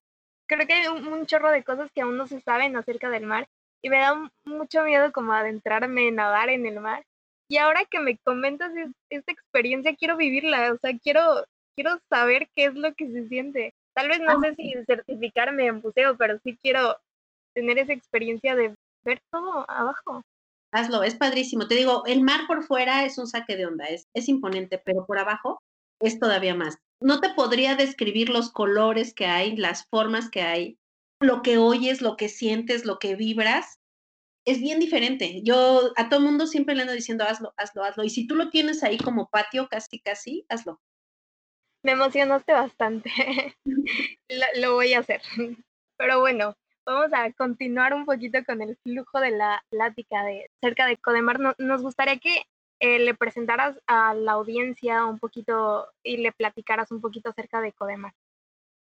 [0.47, 3.49] creo que hay un, chorro de cosas que aún no se saben acerca del mar
[3.83, 7.05] y me da mucho miedo como adentrarme, nadar en el mar.
[7.53, 8.73] Y ahora que me comentas
[9.11, 13.75] esta experiencia, quiero vivirla, o sea, quiero, quiero saber qué es lo que se siente.
[13.95, 16.97] Tal vez no sé si certificarme en buceo, pero sí quiero
[17.55, 20.23] tener esa experiencia de ver todo abajo.
[20.73, 21.69] Hazlo, es padrísimo.
[21.69, 25.05] Te digo, el mar por fuera es un saque de onda, es, es imponente, pero
[25.05, 25.61] por abajo
[26.01, 26.79] es todavía más.
[27.03, 30.79] No te podría describir los colores que hay, las formas que hay,
[31.21, 33.79] lo que oyes, lo que sientes, lo que vibras.
[34.45, 35.41] Es bien diferente.
[35.43, 38.05] Yo a todo mundo siempre le ando diciendo, hazlo, hazlo, hazlo.
[38.05, 40.81] Y si tú lo tienes ahí como patio, casi, casi, hazlo.
[41.85, 43.11] Me emocionaste bastante.
[44.61, 45.23] lo, voy a hacer.
[45.97, 50.87] Pero bueno, vamos a continuar un poquito con el flujo de la plática de cerca
[50.87, 51.39] de Codemar.
[51.59, 52.43] nos gustaría que
[52.83, 57.73] eh, le presentaras a la audiencia un poquito y le platicaras un poquito acerca de
[57.73, 58.13] CODEMAR.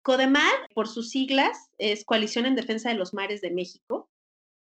[0.03, 4.06] CODEMAR, por sus siglas, es Coalición en Defensa de los Mares de México.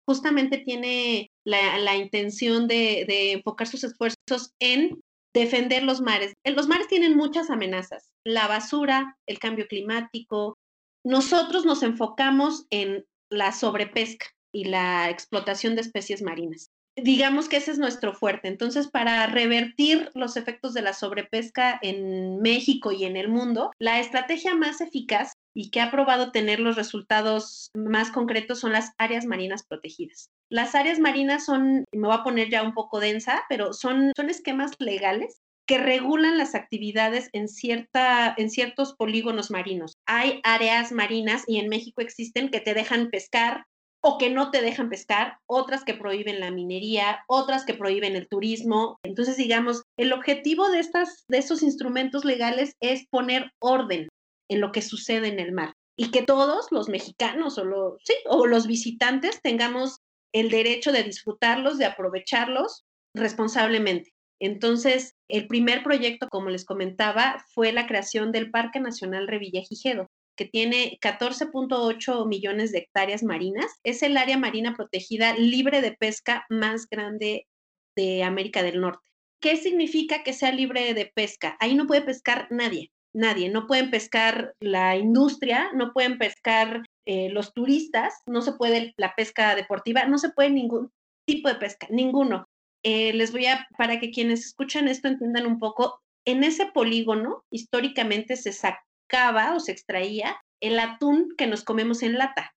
[0.08, 5.02] Justamente tiene la, intención de, enfocar sus esfuerzos en
[5.34, 6.34] defender los mares.
[6.44, 10.58] Los mares tienen muchas amenazas, la basura, el cambio climático.
[11.06, 17.72] Nosotros nos enfocamos en la sobrepesca y la explotación de especies marinas digamos que ese
[17.72, 18.48] es nuestro fuerte.
[18.48, 24.00] Entonces, para revertir los efectos de la sobrepesca en México y en el mundo, la
[24.00, 29.26] estrategia más eficaz y que ha probado tener los resultados más concretos son las áreas
[29.26, 30.30] marinas protegidas.
[30.50, 34.30] Las áreas marinas son, me voy a poner ya un poco densa, pero son, son
[34.30, 39.94] esquemas legales que regulan las actividades en, cierta, en ciertos polígonos marinos.
[40.06, 43.66] Hay áreas marinas y en México existen que te dejan pescar,
[44.04, 48.28] o que no te dejan pescar, otras que prohíben la minería, otras que prohíben el
[48.28, 48.98] turismo.
[49.04, 54.08] Entonces, digamos, el objetivo de, estas, de estos instrumentos legales es poner orden
[54.52, 59.42] en lo que sucede en el mar y que todos los mexicanos o los, visitantes
[59.42, 59.98] tengamos
[60.34, 62.84] el derecho de disfrutarlos, de aprovecharlos
[63.16, 64.12] responsablemente.
[64.40, 70.46] Entonces, el primer proyecto, como les comentaba, fue la creación del Parque Nacional Revillagigedo que
[70.46, 73.80] tiene 14.8 millones de hectáreas marinas.
[73.84, 77.48] Es el área marina protegida libre de pesca más grande
[77.96, 79.08] de América del Norte.
[79.40, 81.58] ¿Qué significa que sea libre de pesca?
[81.60, 82.92] Ahí no puede pescar nadie.
[83.14, 83.50] Nadie.
[83.50, 89.14] No pueden pescar la industria, no pueden pescar eh, los turistas, no se puede la
[89.16, 90.92] pesca deportiva, no se puede ningún
[91.28, 92.46] tipo de pesca, ninguno.
[92.84, 97.44] Eh, les voy a, para que quienes escuchan esto entiendan un poco, en ese polígono
[97.52, 102.54] históricamente se sacaba o se extraía el atún que nos comemos en lata.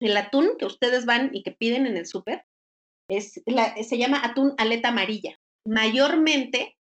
[0.00, 2.44] El atún que ustedes van y que piden en el súper
[3.18, 5.36] se llama atún aleta amarilla.
[5.66, 6.76] Mayormente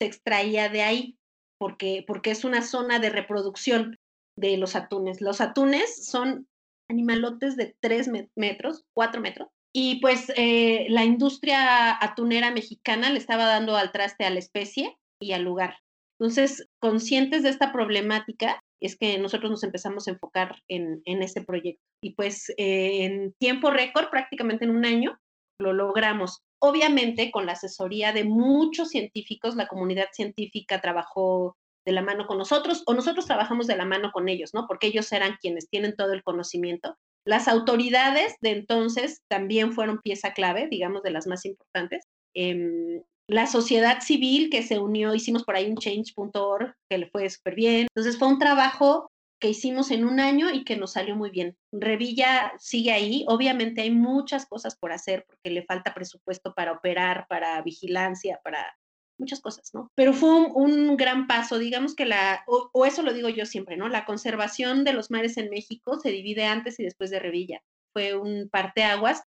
[0.00, 1.16] se extraía de ahí
[1.60, 3.98] porque, porque es una zona de reproducción
[4.34, 5.20] de los atunes.
[5.20, 6.48] Los atunes son
[6.88, 13.44] animalotes de 3 metros, 4 metros, y pues eh, la industria atunera mexicana le estaba
[13.44, 15.76] dando al traste a la especie y al lugar.
[16.18, 21.42] Entonces, conscientes de esta problemática, es que nosotros nos empezamos a enfocar en, en este
[21.42, 21.82] proyecto.
[22.02, 25.18] Y pues eh, en tiempo récord, prácticamente en un año,
[25.60, 26.42] lo logramos.
[26.58, 32.38] Obviamente, con la asesoría de muchos científicos, la comunidad científica trabajó de la mano con
[32.38, 34.66] nosotros o nosotros trabajamos de la mano con ellos, ¿no?
[34.66, 36.96] Porque ellos eran quienes tienen todo el conocimiento.
[37.24, 42.04] Las autoridades de entonces también fueron pieza clave, digamos, de las más importantes.
[42.34, 47.28] Em, la sociedad civil que se unió, hicimos por ahí un change.org que le fue
[47.30, 47.86] súper bien.
[47.94, 51.56] Entonces fue un trabajo que hicimos en un año y que nos salió muy bien.
[51.72, 53.24] Revilla sigue ahí.
[53.26, 58.76] Obviamente hay muchas cosas por hacer porque le falta presupuesto para operar, para vigilancia, para
[59.20, 59.90] muchas cosas, ¿no?
[59.94, 63.88] Pero fue un, gran paso, digamos que la, o, eso lo digo yo siempre, ¿no?
[63.88, 67.62] La conservación de los mares en México se divide antes y después de Revilla.
[67.92, 69.22] Fue un parteaguas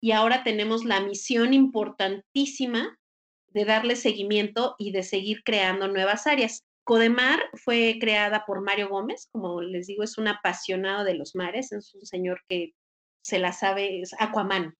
[0.00, 2.98] y ahora tenemos la misión importantísima
[3.48, 6.64] de darle seguimiento y de seguir creando nuevas áreas.
[6.86, 11.72] Codemar fue creada por Mario Gómez, como les digo, es un apasionado de los mares,
[11.72, 12.74] es un señor que
[13.24, 14.72] se la sabe, es Aquaman,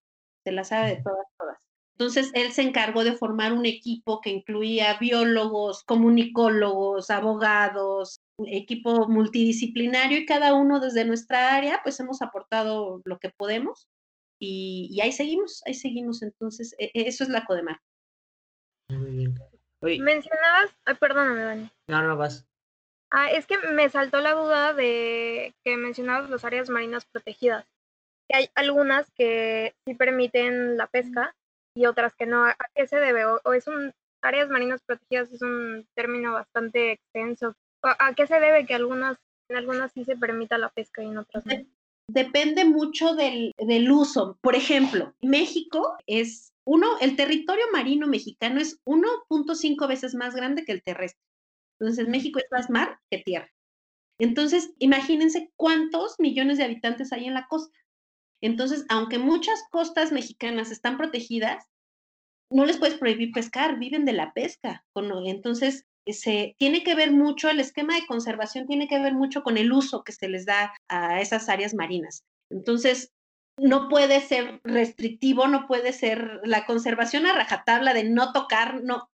[0.45, 1.59] se la sabe de todas, todas.
[1.99, 10.19] Entonces, él se encargó de formar un equipo que incluía biólogos, comunicólogos, abogados, equipo multidisciplinario
[10.19, 13.88] y cada uno desde nuestra área, pues hemos aportado lo que podemos
[14.38, 16.23] y, ahí seguimos, ahí seguimos.
[16.23, 17.81] Entonces, e, e, eso es la Codemar.
[18.90, 19.35] Muy bien.
[19.80, 21.70] Mencionabas, ay, perdóname, Dani.
[21.88, 22.46] No, no vas.
[23.10, 27.64] Ah, es que me saltó la duda de que mencionabas las áreas marinas protegidas.
[28.28, 31.34] Que hay algunas que sí permiten la pesca
[31.76, 32.44] y otras que no.
[32.44, 33.24] ¿A qué se debe?
[33.24, 37.54] ¿O, es un áreas marinas protegidas es un término bastante extenso?
[37.82, 41.18] ¿A qué se debe que algunas en algunas sí se permita la pesca y en
[41.18, 41.54] otras no?
[42.08, 44.38] Depende mucho del, del uso.
[44.40, 50.72] Por ejemplo, México es uno, el territorio marino mexicano es 1.5 veces más grande que
[50.72, 51.22] el terrestre.
[51.79, 53.50] Entonces, México es más mar que tierra.
[54.18, 57.79] Entonces, imagínense cuántos millones de habitantes hay en la costa.
[58.42, 61.64] Entonces, aunque muchas costas mexicanas están protegidas,
[62.50, 64.85] no les puedes prohibir pescar, viven de la pesca.
[65.26, 69.57] Entonces, se, tiene que ver mucho, el esquema de conservación tiene que ver mucho con
[69.57, 72.24] el uso que se les da a esas áreas marinas.
[72.50, 73.12] Entonces,
[73.59, 79.09] no puede ser restrictivo, no puede ser la conservación a rajatabla de no tocar, no,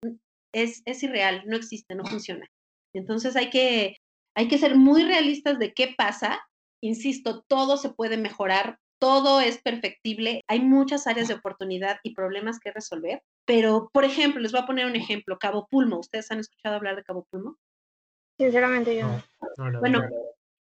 [0.53, 2.47] es, es irreal, no existe, no funciona.
[2.93, 3.97] Entonces hay que,
[4.35, 6.41] hay que ser muy realistas de qué pasa.
[6.83, 12.59] Insisto, todo se puede mejorar, todo es perfectible, hay muchas áreas de oportunidad y problemas
[12.59, 15.99] que resolver, pero, por ejemplo, les voy a poner un ejemplo, Cabo Pulmo.
[15.99, 17.57] ¿Ustedes han escuchado hablar de Cabo Pulmo?
[18.37, 19.07] Sinceramente yo
[19.57, 19.79] no.
[19.79, 20.01] bueno,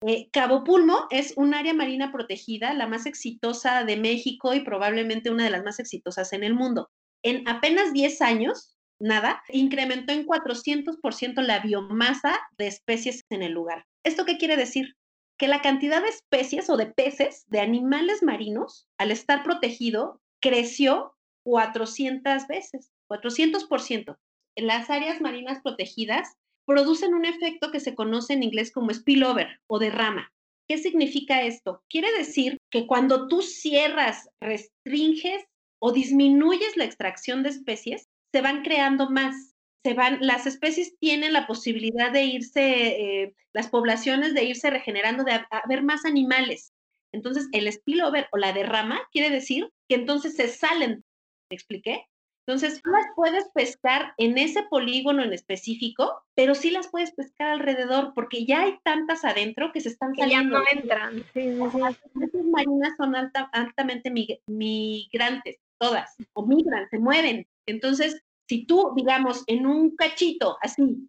[0.05, 5.29] eh, Cabo Pulmo es un área marina protegida, la más exitosa de México y probablemente
[5.29, 6.89] una de las más exitosas en el mundo.
[7.23, 13.85] En apenas 10 años, nada, incrementó en 400% la biomasa de especies en el lugar.
[14.03, 14.95] ¿Esto qué quiere decir?
[15.37, 21.15] Que la cantidad de especies o de peces, de animales marinos, al estar protegido, creció
[21.43, 24.17] 400 veces, 400%.
[24.55, 29.59] En las áreas marinas protegidas producen un efecto que se conoce en inglés como spillover
[29.67, 30.31] o derrama.
[30.67, 31.83] ¿Qué significa esto?
[31.89, 35.43] Quiere decir que cuando tú cierras, restringes
[35.79, 39.53] o disminuyes la extracción de especies, se van creando más.
[39.83, 45.25] Se van, las especies tienen la posibilidad de irse, eh, las poblaciones de irse regenerando,
[45.25, 46.71] de haber más animales.
[47.11, 51.03] Entonces, el spillover o la derrama quiere decir que entonces se salen.
[51.49, 52.07] ¿Me expliqué?
[52.45, 57.47] Entonces, no las puedes pescar en ese polígono en específico, pero sí las puedes pescar
[57.47, 60.57] alrededor, porque ya hay tantas adentro que se están saliendo.
[60.57, 61.15] ya no entran.
[61.33, 64.11] Sí, sí, Las marinas son altamente
[64.47, 67.47] migrantes, todas, o migran, se mueven.
[67.65, 71.07] Entonces, si tú, digamos, en un cachito así,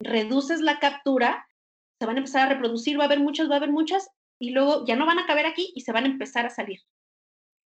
[0.00, 1.44] reduces la captura,
[2.00, 4.10] se van a empezar a reproducir, va a haber muchas, va a haber muchas,
[4.40, 6.80] y luego ya no van a caber aquí y se van a empezar a salir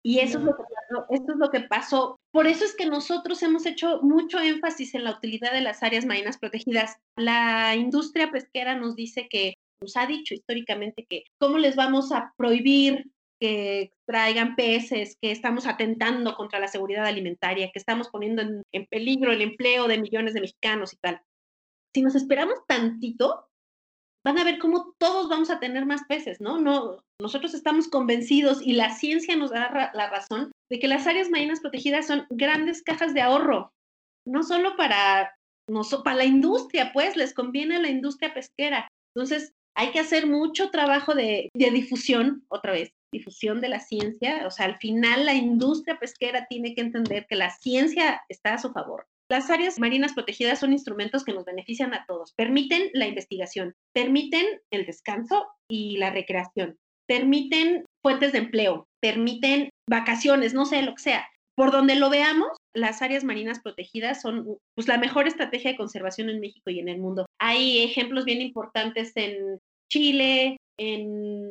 [0.07, 0.63] Y eso, es lo que,
[1.09, 2.17] esto es lo que pasó.
[2.31, 6.05] Por eso es que nosotros hemos hecho mucho énfasis en la utilidad de las áreas
[6.05, 6.95] marinas protegidas.
[7.17, 12.31] La industria pesquera nos dice que, nos ha dicho históricamente que cómo les vamos a
[12.37, 18.63] prohibir que traigan peces, que estamos atentando contra la seguridad alimentaria, que estamos poniendo en,
[18.71, 21.21] en peligro el empleo de millones de mexicanos y tal.
[21.93, 23.46] Si nos esperamos tantito,
[24.25, 26.59] van a ver cómo todos vamos a tener más peces, ¿no?
[26.59, 31.29] No, nosotros estamos convencidos y la ciencia nos da la razón de que las áreas
[31.29, 33.71] marinas protegidas son grandes cajas de ahorro,
[34.25, 35.33] no solo para,
[35.69, 38.87] la industria, pues les conviene a la industria pesquera.
[39.15, 44.45] Entonces, hay que hacer mucho trabajo de, de difusión, otra vez, difusión de la ciencia.
[44.45, 48.57] O sea, al final la industria pesquera tiene que entender que la ciencia está a
[48.57, 49.07] su favor.
[49.29, 52.33] Las áreas marinas protegidas son instrumentos que nos benefician a todos.
[52.33, 60.53] Permiten la investigación, permiten el descanso y la recreación, permiten fuentes de empleo, permiten vacaciones,
[60.53, 61.27] no sé, lo que sea.
[61.57, 66.29] Por donde lo veamos, las áreas marinas protegidas son pues, la mejor estrategia de conservación
[66.29, 67.25] en México y en el mundo.
[67.41, 69.59] Hay ejemplos bien importantes en
[69.91, 71.49] Chile, en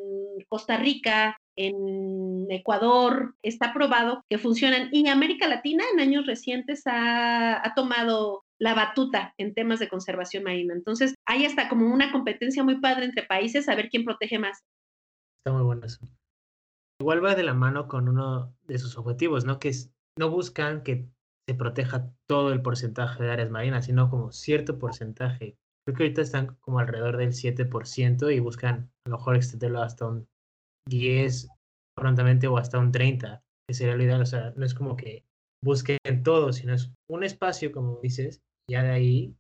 [0.49, 4.88] Costa Rica, en Ecuador, está probado que funcionan.
[4.92, 10.74] Y América Latina en años recientes ha, tomado la batuta en temas de conservación marina.
[10.74, 14.62] Entonces, hay hasta como una competencia muy padre entre países a ver quién protege más.
[15.40, 16.07] Está muy bueno eso.
[17.00, 19.59] Igual va de la mano con uno de sus objetivos, ¿no?
[19.59, 21.09] Que es, no buscan que
[21.46, 25.57] se proteja todo el porcentaje de áreas marinas, sino como cierto porcentaje.
[25.84, 30.07] Creo que ahorita están como alrededor del 7% y buscan a lo mejor extenderlo hasta
[30.07, 30.26] un
[30.89, 31.49] 10
[31.97, 34.22] prontamente o hasta un 30, que sería lo ideal.
[34.22, 35.24] O sea, no es como que
[35.62, 39.34] busquen todo, sino es un espacio, como dices, ya de ahí.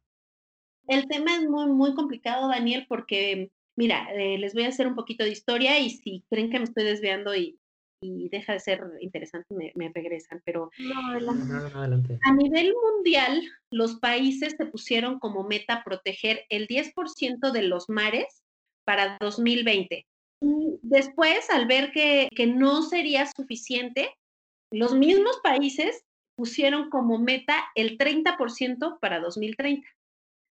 [0.88, 4.94] El tema es muy, muy complicado, Daniel, porque, mira, eh, les voy a hacer un
[4.94, 7.58] poquito de historia y si creen que me estoy desviando y,
[8.00, 10.40] y deja de ser interesante, me, me regresan.
[10.44, 10.70] Pero
[12.22, 18.42] a nivel mundial, los países se pusieron como meta proteger el 10% de los mares
[18.84, 20.06] para 2020.
[20.40, 24.10] Después, al ver que, no sería suficiente,
[24.70, 26.04] los mismos países
[26.36, 29.88] pusieron como meta el 30% para 2030.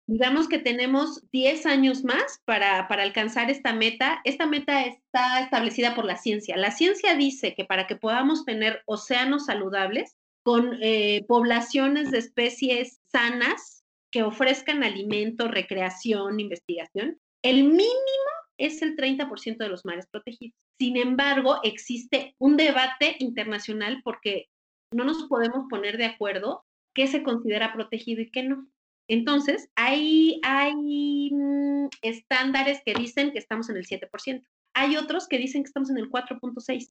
[0.07, 4.21] Digamos que tenemos 10 años más para, para, alcanzar esta meta.
[4.23, 6.57] Esta meta está establecida por la ciencia.
[6.57, 12.99] La ciencia dice que para que podamos tener océanos saludables con eh, poblaciones de especies
[13.11, 20.55] sanas que ofrezcan alimento, recreación, investigación, el mínimo es el 30% de los mares protegidos.
[20.79, 24.47] Sin embargo, existe un debate internacional porque
[24.91, 28.67] no nos podemos poner de acuerdo qué se considera protegido y qué no.
[29.07, 34.43] Entonces, hay, hay mm, estándares que dicen que estamos en el 7%.
[34.73, 36.89] Hay otros que dicen que estamos en el 4.6%,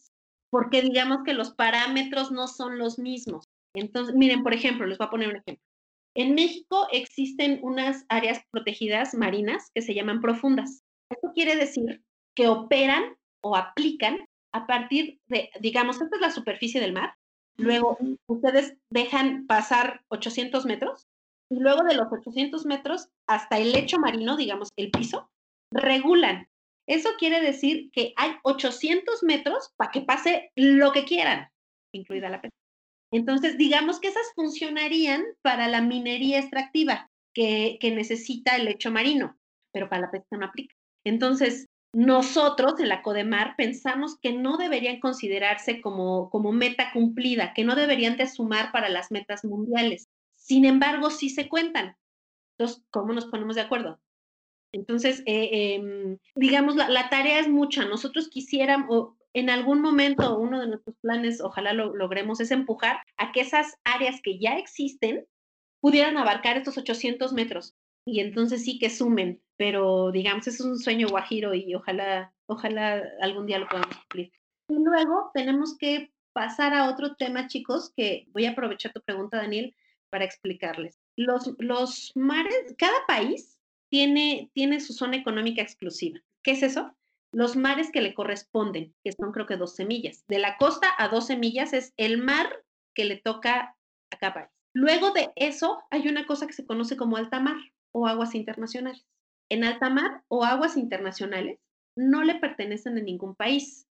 [0.51, 3.47] porque digamos que los parámetros no son los mismos.
[3.75, 5.65] Entonces, miren, por ejemplo, les voy a poner un ejemplo.
[6.17, 10.84] En México existen unas áreas protegidas marinas que se llaman profundas.
[11.11, 12.03] Esto quiere decir
[12.35, 17.15] que operan o aplican a partir de, digamos, esta es la superficie del mar,
[17.57, 21.09] luego ustedes dejan pasar 800 metros
[21.51, 25.29] y luego de los 800 metros hasta el lecho marino, digamos, el piso,
[25.73, 26.49] regulan.
[26.87, 31.49] Eso quiere decir que hay 800 metros para que pase lo que quieran,
[31.93, 32.57] incluida la pesca.
[33.11, 39.37] Entonces, digamos que esas funcionarían para la minería extractiva que, que necesita el lecho marino,
[39.73, 40.75] pero para la pesca no aplica.
[41.05, 47.65] Entonces, nosotros en la Codemar pensamos que no deberían considerarse como, como meta cumplida, que
[47.65, 50.09] no deberían de sumar para las metas mundiales.
[50.35, 51.97] Sin embargo, sí se cuentan.
[52.59, 54.01] Entonces, ¿cómo nos ponemos de acuerdo?
[54.73, 57.85] Entonces, eh, em, digamos, la, la, tarea es mucha.
[57.85, 63.31] Nosotros quisiéramos, en algún momento, uno de nuestros planes, ojalá lo logremos, es empujar a
[63.31, 65.27] que esas áreas que ya existen
[65.81, 67.75] pudieran abarcar estos 800 metros
[68.05, 73.47] y entonces sí que sumen, pero digamos, es un sueño guajiro y ojalá, ojalá algún
[73.47, 74.33] día lo podamos cumplir.
[74.69, 79.39] Y luego tenemos que pasar a otro tema, chicos, que voy a aprovechar tu pregunta,
[79.39, 79.75] Daniel,
[80.11, 81.01] para explicarles.
[81.17, 83.59] Los, los mares, cada país
[83.91, 86.21] tiene, tiene su zona económica exclusiva.
[86.43, 86.95] ¿Qué es eso?
[87.33, 90.25] Los mares que le corresponden, que son creo que dos semillas.
[90.29, 93.77] De la costa a dos semillas es el mar que le toca
[94.11, 94.51] a cada país.
[94.73, 97.57] Luego de eso hay una cosa que se conoce como alta mar
[97.95, 99.07] o aguas internacionales.
[99.49, 101.61] En alta mar o aguas internacionales
[101.97, 103.87] no le pertenecen a ningún país.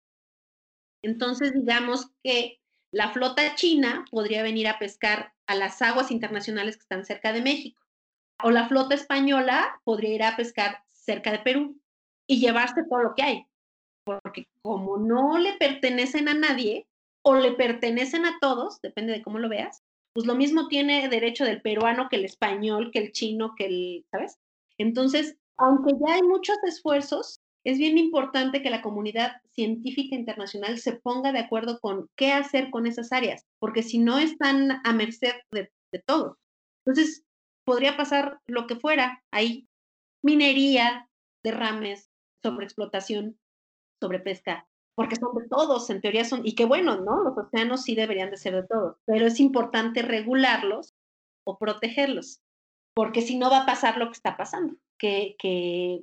[1.03, 2.61] Entonces, digamos que
[2.93, 7.43] la flota china podría venir a pescar a las aguas internacionales que están cerca de
[7.43, 7.81] México.
[8.43, 11.79] O la flota española podría ir a pescar cerca de Perú
[12.27, 13.47] y llevarse todo lo que hay.
[14.05, 16.87] Porque como no le pertenecen a nadie,
[17.23, 19.83] o le pertenecen a todos, depende de cómo lo veas,
[20.13, 24.07] pues lo mismo tiene derecho del peruano que el español, que el chino, que el,
[24.11, 24.39] ¿sabes?
[24.79, 30.95] Entonces, aunque ya hay muchos esfuerzos, es bien importante que la comunidad científica internacional se
[30.95, 35.35] ponga de acuerdo con qué hacer con esas áreas, porque si no están a merced
[35.53, 36.39] de, de todo.
[36.85, 37.25] Entonces,
[37.65, 39.69] podría pasar lo que fuera ahí,
[40.23, 41.09] minería,
[41.45, 42.11] derrames,
[42.43, 43.39] sobreexplotación,
[44.01, 44.67] sobrepesca,
[45.01, 47.25] porque son de todos, en teoría son, y qué bueno, ¿no?
[47.25, 50.95] Los océanos sí deberían de ser de todos, pero es importante regularlos
[51.47, 52.43] o protegerlos,
[52.95, 56.03] porque si no va a pasar lo que está pasando, que, que,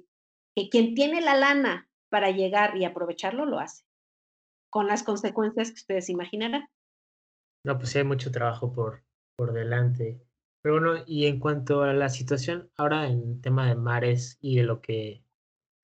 [0.56, 3.84] que quien tiene la lana para llegar y aprovecharlo lo hace,
[4.72, 6.68] con las consecuencias que ustedes imaginarán.
[7.64, 9.04] No, pues sí hay mucho trabajo por,
[9.36, 10.20] por delante.
[10.64, 14.64] Pero bueno, y en cuanto a la situación ahora en tema de mares y de
[14.64, 15.24] lo que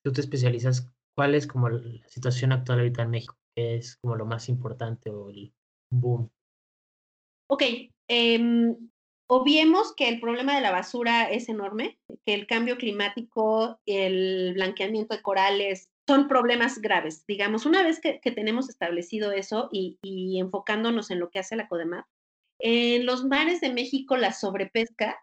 [0.03, 3.37] tú te especializas, ¿cuál es como la situación actual ahorita en México?
[3.55, 5.53] ¿Qué es como lo más importante o el
[5.91, 6.29] boom?
[7.49, 7.63] Ok,
[8.07, 8.75] eh,
[9.27, 15.15] obviemos que el problema de la basura es enorme, que el cambio climático, el blanqueamiento
[15.15, 17.25] de corales son problemas graves.
[17.27, 21.67] Digamos, una vez que, tenemos establecido eso y, y, enfocándonos en lo que hace la
[21.67, 22.05] CODEMAP,
[22.59, 25.17] en los mares de México la sobrepesca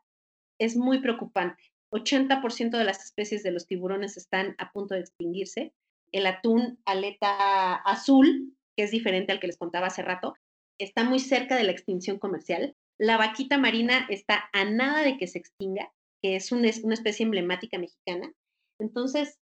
[0.58, 1.69] es muy preocupante.
[1.90, 5.72] 80% de las especies de los tiburones están a punto de extinguirse.
[6.12, 10.34] El atún aleta azul, que es diferente al que les contaba hace rato,
[10.78, 12.74] está muy cerca de la extinción comercial.
[12.98, 17.78] La vaquita marina está a nada de que se extinga, que es una, especie emblemática
[17.78, 18.32] mexicana.
[18.78, 19.38] Entonces,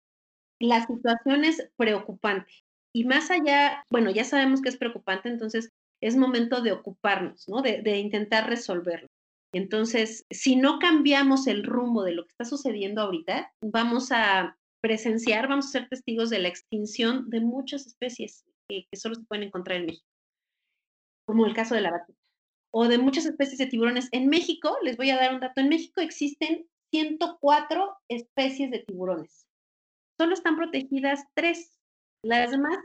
[0.58, 2.52] la situación es preocupante.
[2.94, 5.70] Y más allá, bueno, ya sabemos que es preocupante, entonces
[6.00, 7.60] es momento de ocuparnos, ¿no?
[7.60, 9.08] De intentar resolverlo.
[9.52, 15.48] Entonces, si no cambiamos el rumbo de lo que está sucediendo ahorita, vamos a presenciar,
[15.48, 19.78] vamos a ser testigos de la extinción de muchas especies que, solo se pueden encontrar
[19.78, 20.06] en México,
[21.26, 22.18] como el caso de la vaquita,
[22.72, 24.08] o de muchas especies de tiburones.
[24.12, 29.46] En México, les voy a dar un dato, en México existen 104 especies de tiburones.
[30.18, 31.76] Solo están protegidas tres.
[32.22, 32.78] Las demás,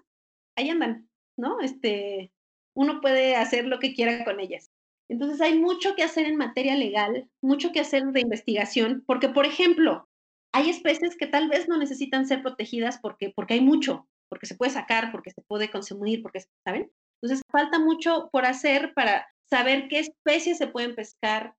[0.57, 1.07] ahí andan,
[1.38, 1.59] ¿no?
[1.62, 2.32] Este,
[2.76, 4.70] uno puede hacer lo que quiera con ellas.
[5.12, 9.45] Entonces hay mucho que hacer en materia legal, mucho que hacer de investigación, porque, por
[9.45, 10.07] ejemplo,
[10.53, 14.55] hay especies que tal vez no necesitan ser protegidas porque, porque hay mucho, porque se
[14.55, 16.89] puede sacar, porque se puede consumir, porque, ¿saben?
[17.22, 21.55] Entonces falta mucho por hacer para saber qué especies se pueden pescar,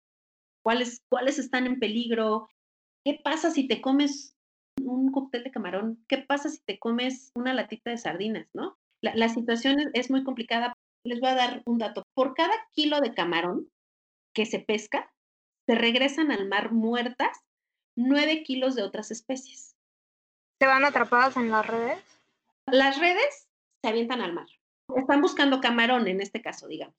[0.64, 2.48] cuáles, cuáles están en peligro,
[3.04, 4.34] qué pasa si te comes
[4.82, 8.78] un cóctel de camarón, qué pasa si te comes una latita de sardinas, ¿no?
[9.02, 10.72] La, situación es muy complicada
[11.04, 12.04] les voy a dar un dato.
[12.14, 13.70] Por cada kilo de camarón
[14.34, 15.12] que se pesca,
[15.66, 17.38] se regresan al mar muertas
[17.96, 19.76] nueve kilos de otras especies.
[20.60, 21.98] ¿Se van atrapadas en las redes?
[22.66, 23.48] Las redes
[23.82, 24.46] se avientan al mar.
[24.96, 26.96] Están buscando camarón en este caso, digamos.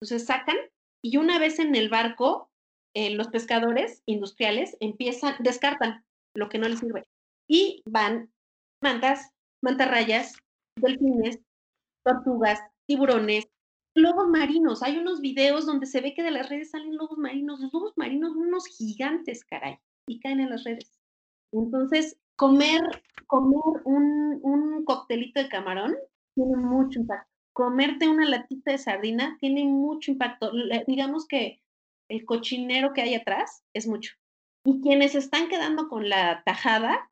[0.00, 0.56] Entonces sacan
[1.02, 2.50] y una vez en el barco,
[2.94, 6.04] eh, los pescadores industriales empiezan, descartan
[6.34, 7.06] lo que no les sirve
[7.48, 8.32] y van
[8.82, 9.30] mantas,
[9.62, 10.36] mantarrayas,
[10.76, 11.40] delfines,
[12.04, 12.60] tortugas,
[12.90, 13.48] tiburones,
[13.94, 14.82] lobos marinos.
[14.82, 17.60] Hay unos videos donde se ve que de las redes salen lobos marinos.
[17.60, 19.78] Los lobos marinos unos gigantes, caray,
[20.08, 20.98] y caen en las redes.
[21.52, 22.80] Entonces, comer,
[23.28, 25.94] comer un, un coctelito de camarón
[26.34, 27.30] tiene mucho impacto.
[27.52, 30.50] Comerte una latita de sardina tiene mucho impacto.
[30.88, 31.62] digamos que
[32.08, 34.14] el cochinero que hay atrás es mucho.
[34.64, 37.08] Y quienes están quedando con la tajada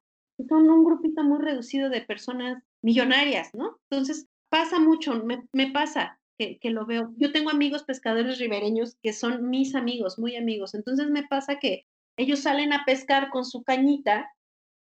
[0.48, 3.78] son un grupito muy reducido de personas millonarias, ¿no?
[3.88, 7.12] Entonces, pasa mucho, me, me pasa que, que, lo veo.
[7.16, 10.74] Yo tengo amigos pescadores ribereños que son mis amigos, muy amigos.
[10.74, 11.86] Entonces me pasa que
[12.16, 14.30] ellos salen a pescar con su cañita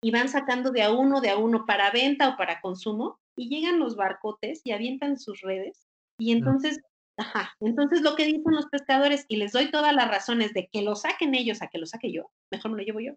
[0.02, 3.50] y van sacando de a uno, de a uno para venta o para consumo y
[3.50, 5.88] llegan los barcotes y avientan sus redes.
[6.20, 6.80] Y entonces,
[7.18, 10.82] ajá, entonces lo que dicen los pescadores, y les doy todas las razones de que
[10.82, 13.14] lo saquen ellos a que lo saque yo, mejor me lo llevo yo.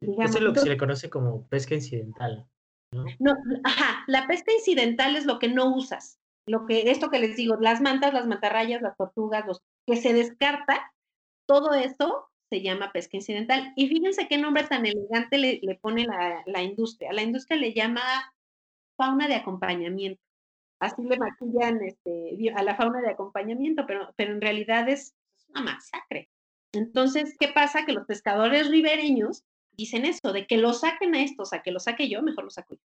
[0.00, 2.46] Digamos, Eso es lo que se le conoce como pesca incidental.
[2.92, 3.34] ¿No?
[3.64, 6.18] Ajá, la pesca incidental es lo que no usas.
[6.46, 10.12] Lo que, esto que les digo, las mantas, las mantarrayas, las tortugas, los que se
[10.12, 10.92] descarta,
[11.46, 13.72] todo eso se llama pesca incidental.
[13.76, 17.12] Y fíjense qué nombre tan elegante le, le pone la, la, industria.
[17.12, 18.02] La industria le llama
[18.96, 20.20] fauna de acompañamiento.
[20.80, 25.14] Así le maquillan este, a la fauna de acompañamiento, pero, pero en realidad es
[25.48, 26.28] una masacre.
[26.72, 27.86] Entonces, ¿qué pasa?
[27.86, 29.44] Que los pescadores ribereños
[29.76, 32.50] dicen eso, de que lo saquen a estos, a que lo saque yo, mejor lo
[32.50, 32.80] saco yo.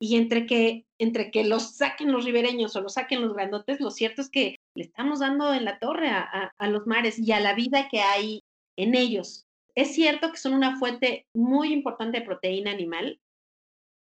[0.00, 3.90] Y entre que, entre que los saquen los ribereños o los saquen los grandotes, lo
[3.90, 7.54] cierto es que le estamos dando en la torre a, los mares y a la
[7.54, 8.42] vida que hay
[8.76, 9.46] en ellos.
[9.74, 13.20] Es cierto que son una fuente muy importante de proteína animal.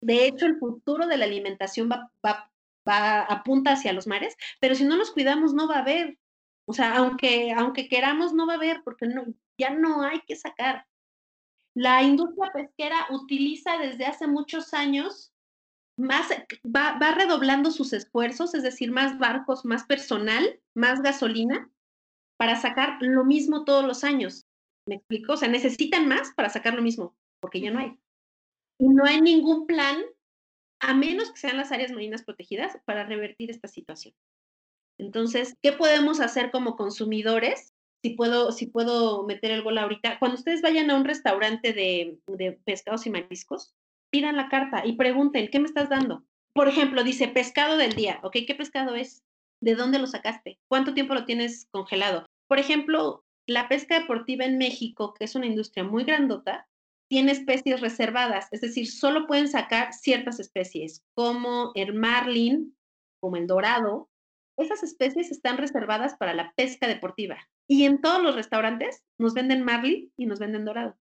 [0.01, 2.51] De hecho, el futuro de la alimentación va, va
[2.87, 6.17] va apunta hacia los mares, pero si no los cuidamos no va a haber.
[6.65, 9.07] O sea, aunque, aunque queramos, no va a haber, porque
[9.57, 10.85] ya no hay que sacar.
[11.73, 15.33] La industria pesquera utiliza desde hace muchos años
[15.97, 16.29] más,
[16.65, 21.69] va, va redoblando sus esfuerzos, es decir, más barcos, más personal, más gasolina,
[22.37, 24.47] para sacar lo mismo todos los años.
[24.87, 25.33] ¿Me explico?
[25.33, 27.97] O sea, necesitan más para sacar lo mismo, porque ya no hay.
[28.79, 30.01] Y no hay ningún plan,
[30.79, 34.15] a menos que sean las áreas marinas protegidas, para revertir esta situación.
[34.97, 37.73] Entonces, ¿qué podemos hacer como consumidores?
[38.03, 42.19] Si puedo, si puedo meter el gol ahorita, cuando ustedes vayan a un restaurante de,
[42.27, 43.75] de pescados y mariscos,
[44.11, 46.23] pidan la carta y pregunten, ¿qué me estás dando?
[46.53, 48.37] Por ejemplo, dice pescado del día, ¿ok?
[48.45, 49.23] ¿Qué pescado es?
[49.61, 50.59] ¿De dónde lo sacaste?
[50.67, 52.25] ¿Cuánto tiempo lo tienes congelado?
[52.47, 56.67] Por ejemplo, la pesca deportiva en México, que es una industria muy grandota,
[57.09, 62.75] tiene especies reservadas, es decir, solo pueden sacar ciertas especies, como el marlin,
[63.19, 64.09] como el dorado.
[64.57, 67.37] Esas especies están reservadas para la pesca deportiva.
[67.67, 70.97] Y en todos los restaurantes nos venden marlin y nos venden dorado.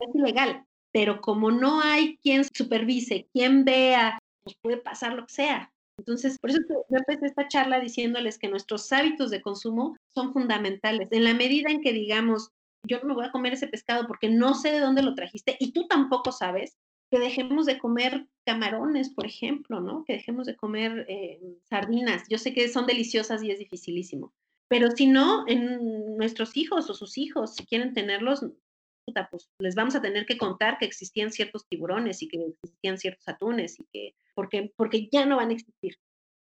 [0.00, 5.34] Es ilegal, pero como no hay quien supervise, quien vea, pues puede pasar lo que
[5.34, 5.72] sea.
[5.98, 11.08] Entonces, por eso yo empecé esta charla diciéndoles que nuestros hábitos de consumo son fundamentales.
[11.12, 12.50] En la medida en que digamos,
[12.86, 15.56] yo no me voy a comer ese pescado porque no sé de dónde lo trajiste
[15.58, 16.76] y tú tampoco sabes,
[17.14, 20.04] que dejemos de comer camarones, por ejemplo, ¿no?
[20.04, 22.24] Que dejemos de comer eh, sardinas.
[22.28, 24.34] Yo sé que son deliciosas y es dificilísimo.
[24.66, 28.44] Pero si no, en nuestros hijos o sus hijos, si quieren tenerlos,
[29.30, 33.28] pues les vamos a tener que contar que existían ciertos tiburones y que existían ciertos
[33.28, 35.96] atunes y que porque, porque ya no van a existir.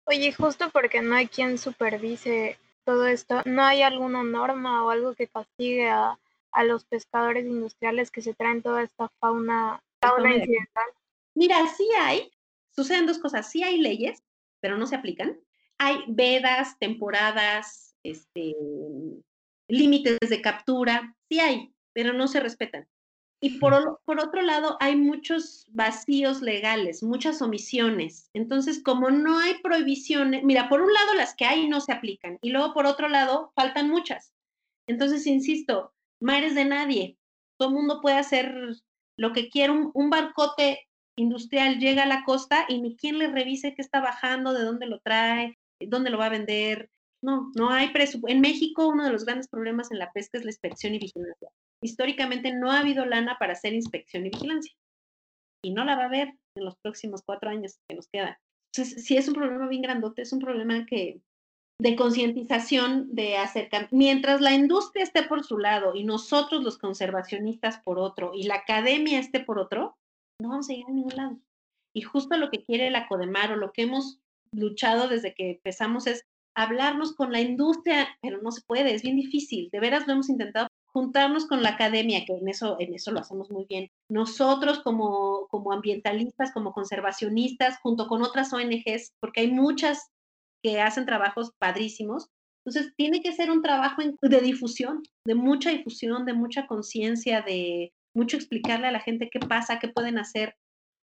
[0.07, 5.15] Oye, justo porque no hay quien supervise todo esto, ¿no hay alguna norma o algo
[5.15, 6.19] que castigue a,
[6.51, 10.85] a los pescadores industriales que se traen toda esta fauna, fauna incidental?
[11.35, 12.31] Mira, sí hay,
[12.71, 14.23] suceden dos cosas, sí hay leyes,
[14.61, 15.39] pero no se aplican.
[15.79, 18.55] Hay vedas, temporadas, este,
[19.69, 22.89] límites de captura, sí hay, pero no se respetan.
[23.41, 28.31] Y por, por, otro lado, hay muchos vacíos legales, muchas omisiones.
[28.33, 32.39] Entonces, como no hay prohibiciones, mira, por un lado las que hay no se aplican
[32.41, 34.33] y luego por otro lado faltan muchas.
[34.87, 37.19] Entonces, insisto, mares de nadie.
[37.59, 38.55] Todo el mundo puede hacer
[39.19, 39.73] lo que quiera.
[39.73, 40.87] Un, un, barcote
[41.17, 44.87] industrial llega a la costa y ni quien le revise qué está bajando, de dónde
[44.87, 46.91] lo trae, dónde lo va a vender.
[47.23, 48.35] No, no hay presupuesto.
[48.35, 51.51] En México, uno de los grandes problemas en la pesca es la inspección y vigilancia
[51.83, 54.73] históricamente no ha habido lana para hacer inspección y vigilancia.
[55.63, 58.37] Y no la va a haber en los próximos cuatro años que nos quedan.
[58.73, 61.21] Entonces, sí es un problema bien grandote, es un problema que
[61.79, 63.89] de concientización, de acercar.
[63.91, 68.57] Mientras la industria esté por su lado y nosotros los conservacionistas por otro y la
[68.57, 69.97] academia esté por otro,
[70.41, 71.39] no vamos a llegar a ningún lado.
[71.93, 74.19] Y justo lo que quiere la CODEMAR o lo que hemos
[74.53, 76.25] luchado desde que empezamos es
[76.55, 79.69] hablarnos con la industria, pero no se puede, es bien difícil.
[79.71, 83.21] De veras lo hemos intentado juntarnos con la academia, que en eso, en eso lo
[83.21, 83.91] hacemos muy bien.
[84.09, 90.11] Nosotros como, como ambientalistas, como conservacionistas, junto con otras ONGs, porque hay muchas
[90.67, 92.29] que hacen trabajos padrísimos.
[92.65, 97.93] Entonces, tiene que ser un trabajo de difusión, de mucha difusión, de mucha conciencia, de
[98.17, 100.57] mucho explicarle a la gente qué pasa, qué pueden hacer.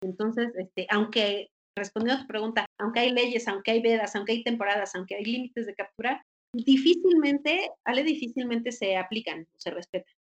[0.04, 4.44] Entonces, este, aunque, respondiendo a tu pregunta, aunque hay leyes, aunque hay vedas, aunque hay
[4.44, 10.16] temporadas, aunque hay límites de captura, difícilmente, Ale, difícilmente se aplican o se respetan.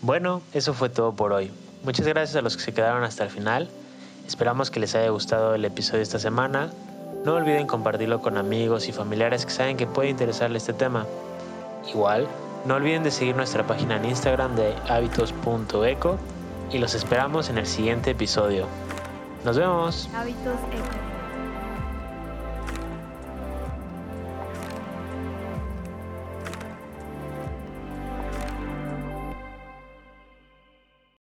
[0.00, 1.50] Bueno, eso fue todo por hoy.
[1.84, 3.68] Muchas gracias a los que se quedaron hasta el final.
[4.26, 6.72] Esperamos que les haya gustado el episodio esta semana.
[7.24, 11.04] No olviden compartirlo con amigos y familiares que saben que puede interesarle este tema.
[11.92, 12.26] Igual,
[12.64, 16.18] no olviden de seguir nuestra página en Instagram de hábitos.eco
[16.72, 18.66] y los esperamos en el siguiente episodio.
[19.44, 20.08] Nos vemos.